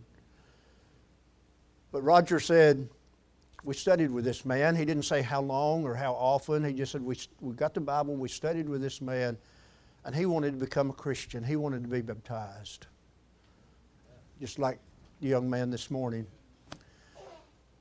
But 1.92 2.04
Roger 2.04 2.40
said, 2.40 2.88
We 3.64 3.74
studied 3.74 4.12
with 4.12 4.26
this 4.26 4.46
man. 4.46 4.76
He 4.76 4.86
didn't 4.86 5.06
say 5.06 5.24
how 5.24 5.42
long 5.42 5.86
or 5.86 5.96
how 5.96 6.14
often. 6.14 6.64
He 6.64 6.72
just 6.72 6.92
said, 6.92 7.02
We, 7.02 7.18
we 7.42 7.56
got 7.56 7.74
the 7.74 7.82
Bible, 7.82 8.16
we 8.16 8.30
studied 8.30 8.70
with 8.70 8.80
this 8.80 9.02
man, 9.02 9.36
and 10.06 10.14
he 10.14 10.28
wanted 10.28 10.52
to 10.52 10.64
become 10.64 10.92
a 10.92 10.94
Christian. 10.94 11.44
He 11.44 11.56
wanted 11.56 11.82
to 11.82 11.90
be 11.90 12.02
baptized. 12.02 12.86
Just 14.40 14.60
like 14.60 14.78
the 15.20 15.28
young 15.28 15.50
man 15.50 15.72
this 15.72 15.90
morning. 15.90 16.28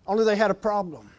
Only 0.06 0.24
they 0.24 0.36
had 0.36 0.50
a 0.50 0.54
problem. 0.54 1.10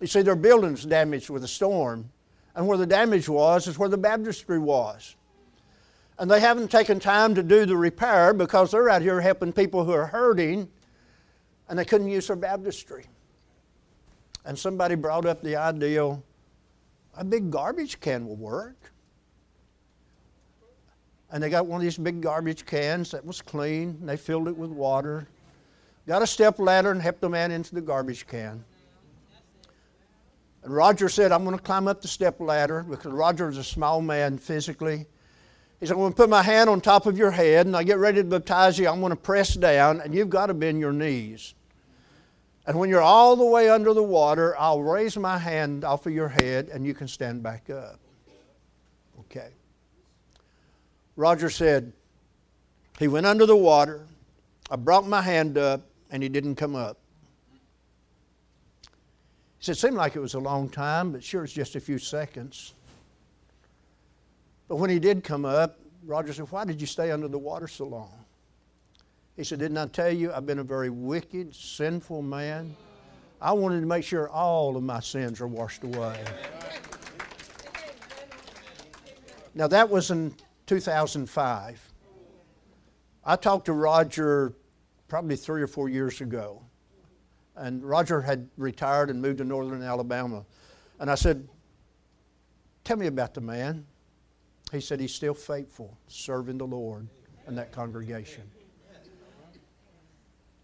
You 0.00 0.06
see, 0.06 0.22
their 0.22 0.36
building's 0.36 0.84
damaged 0.84 1.30
with 1.30 1.42
a 1.42 1.48
storm, 1.48 2.10
and 2.54 2.66
where 2.66 2.78
the 2.78 2.86
damage 2.86 3.28
was 3.28 3.66
is 3.66 3.78
where 3.78 3.88
the 3.88 3.98
baptistry 3.98 4.58
was. 4.58 5.16
And 6.18 6.30
they 6.30 6.40
haven't 6.40 6.70
taken 6.70 7.00
time 7.00 7.34
to 7.34 7.42
do 7.42 7.66
the 7.66 7.76
repair 7.76 8.32
because 8.32 8.70
they're 8.70 8.88
out 8.88 9.02
here 9.02 9.20
helping 9.20 9.52
people 9.52 9.84
who 9.84 9.92
are 9.92 10.06
hurting 10.06 10.68
and 11.68 11.78
they 11.78 11.84
couldn't 11.84 12.08
use 12.08 12.28
their 12.28 12.36
baptistry. 12.36 13.06
And 14.44 14.58
somebody 14.58 14.94
brought 14.94 15.26
up 15.26 15.42
the 15.42 15.56
idea 15.56 16.18
a 17.16 17.24
big 17.24 17.50
garbage 17.50 18.00
can 18.00 18.26
will 18.26 18.36
work. 18.36 18.76
And 21.30 21.42
they 21.42 21.50
got 21.50 21.66
one 21.66 21.80
of 21.80 21.82
these 21.82 21.98
big 21.98 22.20
garbage 22.20 22.64
cans 22.66 23.10
that 23.10 23.24
was 23.24 23.40
clean, 23.40 23.98
they 24.04 24.16
filled 24.16 24.48
it 24.48 24.56
with 24.56 24.70
water. 24.70 25.26
Got 26.06 26.22
a 26.22 26.26
step 26.26 26.58
ladder 26.58 26.90
and 26.90 27.00
helped 27.00 27.20
the 27.20 27.28
man 27.28 27.50
into 27.50 27.74
the 27.74 27.80
garbage 27.80 28.26
can. 28.26 28.64
And 30.64 30.74
Roger 30.74 31.10
said, 31.10 31.30
I'm 31.30 31.44
going 31.44 31.56
to 31.56 31.62
climb 31.62 31.86
up 31.86 32.00
the 32.00 32.08
step 32.08 32.40
ladder 32.40 32.84
because 32.88 33.12
Roger 33.12 33.46
was 33.46 33.58
a 33.58 33.64
small 33.64 34.00
man 34.00 34.38
physically. 34.38 35.06
He 35.78 35.86
said, 35.86 35.92
I'm 35.92 35.98
going 35.98 36.12
to 36.12 36.16
put 36.16 36.30
my 36.30 36.42
hand 36.42 36.70
on 36.70 36.80
top 36.80 37.04
of 37.04 37.18
your 37.18 37.30
head 37.30 37.66
and 37.66 37.76
I 37.76 37.82
get 37.82 37.98
ready 37.98 38.22
to 38.22 38.24
baptize 38.24 38.78
you. 38.78 38.88
I'm 38.88 39.00
going 39.00 39.10
to 39.10 39.16
press 39.16 39.54
down 39.54 40.00
and 40.00 40.14
you've 40.14 40.30
got 40.30 40.46
to 40.46 40.54
bend 40.54 40.80
your 40.80 40.92
knees. 40.92 41.54
And 42.66 42.78
when 42.78 42.88
you're 42.88 43.02
all 43.02 43.36
the 43.36 43.44
way 43.44 43.68
under 43.68 43.92
the 43.92 44.02
water, 44.02 44.56
I'll 44.58 44.82
raise 44.82 45.18
my 45.18 45.36
hand 45.36 45.84
off 45.84 46.06
of 46.06 46.14
your 46.14 46.28
head 46.28 46.70
and 46.72 46.86
you 46.86 46.94
can 46.94 47.08
stand 47.08 47.42
back 47.42 47.68
up. 47.68 48.00
Okay. 49.20 49.50
Roger 51.14 51.50
said, 51.50 51.92
he 52.98 53.06
went 53.06 53.26
under 53.26 53.44
the 53.44 53.56
water. 53.56 54.06
I 54.70 54.76
brought 54.76 55.06
my 55.06 55.20
hand 55.20 55.58
up 55.58 55.82
and 56.10 56.22
he 56.22 56.30
didn't 56.30 56.54
come 56.54 56.74
up. 56.74 56.96
Said, 59.64 59.76
it 59.76 59.78
seemed 59.78 59.96
like 59.96 60.14
it 60.14 60.20
was 60.20 60.34
a 60.34 60.38
long 60.38 60.68
time, 60.68 61.10
but 61.10 61.24
sure 61.24 61.42
it's 61.42 61.54
just 61.54 61.74
a 61.74 61.80
few 61.80 61.96
seconds. 61.96 62.74
But 64.68 64.76
when 64.76 64.90
he 64.90 64.98
did 64.98 65.24
come 65.24 65.46
up, 65.46 65.78
Roger 66.04 66.34
said, 66.34 66.50
Why 66.50 66.66
did 66.66 66.82
you 66.82 66.86
stay 66.86 67.10
under 67.10 67.28
the 67.28 67.38
water 67.38 67.66
so 67.66 67.86
long? 67.86 68.12
He 69.36 69.42
said, 69.42 69.60
Didn't 69.60 69.78
I 69.78 69.86
tell 69.86 70.10
you 70.10 70.30
I've 70.34 70.44
been 70.44 70.58
a 70.58 70.64
very 70.64 70.90
wicked, 70.90 71.54
sinful 71.54 72.20
man? 72.20 72.76
I 73.40 73.54
wanted 73.54 73.80
to 73.80 73.86
make 73.86 74.04
sure 74.04 74.28
all 74.28 74.76
of 74.76 74.82
my 74.82 75.00
sins 75.00 75.40
are 75.40 75.48
washed 75.48 75.82
away. 75.82 76.22
Now, 79.54 79.66
that 79.68 79.88
was 79.88 80.10
in 80.10 80.34
2005. 80.66 81.92
I 83.24 83.36
talked 83.36 83.64
to 83.64 83.72
Roger 83.72 84.52
probably 85.08 85.36
three 85.36 85.62
or 85.62 85.68
four 85.68 85.88
years 85.88 86.20
ago. 86.20 86.60
And 87.56 87.84
Roger 87.84 88.20
had 88.20 88.48
retired 88.56 89.10
and 89.10 89.22
moved 89.22 89.38
to 89.38 89.44
northern 89.44 89.82
Alabama. 89.82 90.44
And 90.98 91.10
I 91.10 91.14
said, 91.14 91.48
Tell 92.84 92.96
me 92.98 93.06
about 93.06 93.32
the 93.32 93.40
man. 93.40 93.86
He 94.70 94.80
said 94.80 95.00
he's 95.00 95.14
still 95.14 95.34
faithful, 95.34 95.96
serving 96.08 96.58
the 96.58 96.66
Lord 96.66 97.08
in 97.46 97.54
that 97.54 97.72
congregation. 97.72 98.42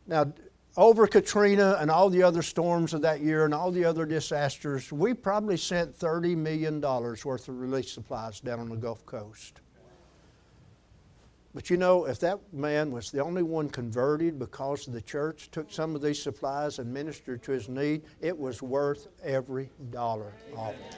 Now, 0.07 0.33
over 0.77 1.07
Katrina 1.07 1.77
and 1.81 1.91
all 1.91 2.11
the 2.11 2.23
other 2.23 2.43
storms 2.43 2.95
of 2.95 3.03
that 3.03 3.21
year 3.21 3.45
and 3.45 3.55
all 3.55 3.71
the 3.71 3.85
other 3.85 4.05
disasters, 4.05 4.93
we 4.93 5.15
probably 5.15 5.57
sent 5.57 5.99
$30 5.99 6.37
million 6.37 6.81
worth 6.81 7.49
of 7.49 7.61
relief 7.61 7.89
supplies 7.89 8.41
down 8.41 8.61
on 8.61 8.69
the 8.69 8.77
Gulf 8.77 9.05
Coast. 9.07 9.61
But 11.53 11.69
you 11.69 11.77
know, 11.77 12.05
if 12.05 12.21
that 12.21 12.39
man 12.53 12.93
was 12.93 13.11
the 13.11 13.23
only 13.23 13.43
one 13.43 13.69
converted 13.69 14.39
because 14.39 14.87
the 14.87 15.01
church 15.01 15.51
took 15.51 15.73
some 15.73 15.97
of 15.97 16.03
these 16.03 16.23
supplies 16.23 16.79
and 16.79 16.93
ministered 16.93 17.43
to 17.43 17.53
his 17.53 17.69
need, 17.69 18.03
it 18.21 18.39
was 18.39 18.63
worth 18.63 19.09
every 19.23 19.69
dollar 19.91 20.33
of 20.57 20.75
it. 20.75 20.97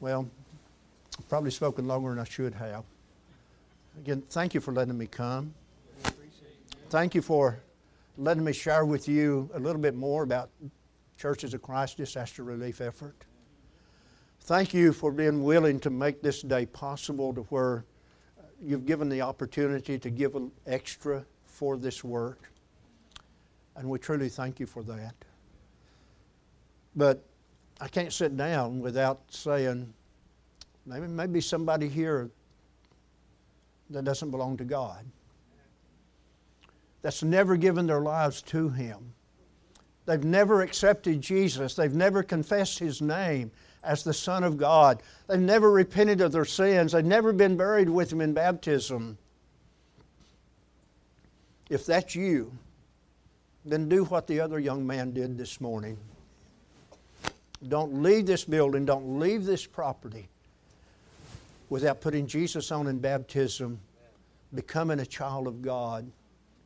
Well, 0.00 0.28
I've 1.18 1.28
probably 1.28 1.50
spoken 1.50 1.86
longer 1.86 2.10
than 2.10 2.18
I 2.18 2.24
should 2.24 2.54
have. 2.54 2.84
Again, 3.98 4.22
thank 4.28 4.52
you 4.52 4.60
for 4.60 4.72
letting 4.72 4.98
me 4.98 5.06
come. 5.06 5.54
Thank 6.90 7.14
you 7.14 7.22
for 7.22 7.60
letting 8.18 8.44
me 8.44 8.52
share 8.52 8.84
with 8.84 9.08
you 9.08 9.48
a 9.54 9.58
little 9.58 9.80
bit 9.80 9.94
more 9.94 10.24
about 10.24 10.50
Churches 11.16 11.54
of 11.54 11.62
Christ 11.62 11.96
disaster 11.96 12.42
relief 12.42 12.80
effort. 12.80 13.14
Thank 14.44 14.74
you 14.74 14.92
for 14.92 15.12
being 15.12 15.44
willing 15.44 15.78
to 15.80 15.90
make 15.90 16.20
this 16.20 16.42
day 16.42 16.66
possible 16.66 17.32
to 17.32 17.42
where 17.42 17.84
you've 18.60 18.86
given 18.86 19.08
the 19.08 19.20
opportunity 19.20 20.00
to 20.00 20.10
give 20.10 20.34
an 20.34 20.50
extra 20.66 21.24
for 21.44 21.76
this 21.76 22.02
work. 22.02 22.50
And 23.76 23.88
we 23.88 24.00
truly 24.00 24.28
thank 24.28 24.58
you 24.58 24.66
for 24.66 24.82
that. 24.82 25.14
But 26.96 27.24
I 27.80 27.86
can't 27.86 28.12
sit 28.12 28.36
down 28.36 28.80
without 28.80 29.20
saying, 29.28 29.94
maybe, 30.86 31.06
maybe 31.06 31.40
somebody 31.40 31.88
here 31.88 32.28
that 33.90 34.04
doesn't 34.04 34.32
belong 34.32 34.56
to 34.56 34.64
God, 34.64 35.04
that's 37.00 37.22
never 37.22 37.56
given 37.56 37.86
their 37.86 38.00
lives 38.00 38.42
to 38.42 38.70
Him. 38.70 39.14
They've 40.04 40.24
never 40.24 40.62
accepted 40.62 41.20
Jesus. 41.20 41.76
They've 41.76 41.94
never 41.94 42.24
confessed 42.24 42.80
His 42.80 43.00
name 43.00 43.52
as 43.82 44.04
the 44.04 44.14
Son 44.14 44.44
of 44.44 44.56
God. 44.56 45.02
They've 45.28 45.40
never 45.40 45.70
repented 45.70 46.20
of 46.20 46.32
their 46.32 46.44
sins. 46.44 46.92
They've 46.92 47.04
never 47.04 47.32
been 47.32 47.56
buried 47.56 47.88
with 47.88 48.12
Him 48.12 48.20
in 48.20 48.32
baptism. 48.32 49.18
If 51.68 51.86
that's 51.86 52.14
you, 52.14 52.52
then 53.64 53.88
do 53.88 54.04
what 54.04 54.26
the 54.26 54.40
other 54.40 54.58
young 54.58 54.86
man 54.86 55.12
did 55.12 55.38
this 55.38 55.60
morning. 55.60 55.96
Don't 57.68 58.02
leave 58.02 58.26
this 58.26 58.44
building, 58.44 58.84
don't 58.84 59.20
leave 59.20 59.44
this 59.44 59.66
property 59.66 60.28
without 61.70 62.00
putting 62.00 62.26
Jesus 62.26 62.70
on 62.72 62.88
in 62.88 62.98
baptism, 62.98 63.80
becoming 64.54 65.00
a 65.00 65.06
child 65.06 65.46
of 65.46 65.62
God, 65.62 66.10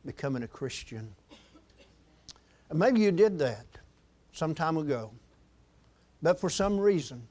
becoming 0.05 0.43
a 0.43 0.47
Christian. 0.47 1.15
And 2.69 2.79
maybe 2.79 2.99
you 2.99 3.11
did 3.11 3.39
that 3.39 3.65
some 4.33 4.53
time 4.53 4.75
ago, 4.75 5.11
but 6.21 6.39
for 6.39 6.49
some 6.49 6.79
reason, 6.79 7.21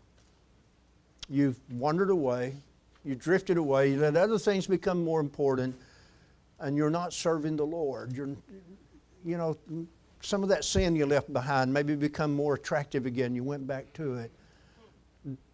you've 1.28 1.58
wandered 1.72 2.10
away, 2.10 2.54
you 3.04 3.14
drifted 3.14 3.56
away, 3.56 3.90
you 3.90 3.98
let 3.98 4.16
other 4.16 4.38
things 4.38 4.66
become 4.66 5.02
more 5.02 5.20
important, 5.20 5.74
and 6.60 6.76
you're 6.76 6.90
not 6.90 7.12
serving 7.12 7.56
the 7.56 7.66
Lord. 7.66 8.12
You're, 8.12 8.30
you 9.24 9.36
know, 9.36 9.56
some 10.20 10.42
of 10.42 10.48
that 10.48 10.64
sin 10.64 10.96
you 10.96 11.06
left 11.06 11.32
behind 11.32 11.72
maybe 11.72 11.94
become 11.94 12.34
more 12.34 12.54
attractive 12.54 13.06
again. 13.06 13.34
You 13.34 13.44
went 13.44 13.66
back 13.66 13.92
to 13.94 14.14
it. 14.16 14.30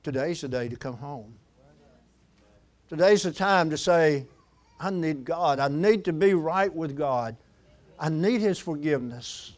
Today's 0.03 0.41
the 0.41 0.49
day 0.49 0.69
to 0.69 0.77
come 0.77 0.97
home. 0.97 1.35
Today's 2.89 3.23
the 3.23 3.33
time 3.33 3.71
to 3.71 3.79
say, 3.79 4.27
I 4.79 4.91
need 4.91 5.25
God. 5.25 5.59
I 5.59 5.69
need 5.69 6.05
to 6.05 6.13
be 6.13 6.35
right 6.35 6.73
with 6.73 6.97
God. 6.97 7.37
I 7.99 8.09
need 8.09 8.41
His 8.41 8.59
forgiveness. 8.59 9.53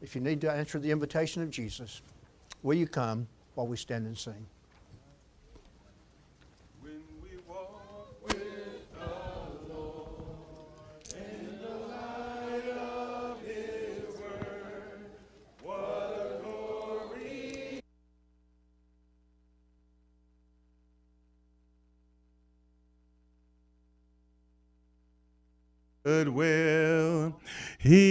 If 0.00 0.14
you 0.14 0.20
need 0.20 0.40
to 0.42 0.50
answer 0.50 0.78
the 0.78 0.90
invitation 0.90 1.42
of 1.42 1.50
Jesus, 1.50 2.00
will 2.62 2.76
you 2.76 2.86
come 2.86 3.26
while 3.54 3.66
we 3.66 3.76
stand 3.76 4.06
and 4.06 4.16
sing? 4.16 4.46
goodwill. 26.24 27.34
He 27.78 28.10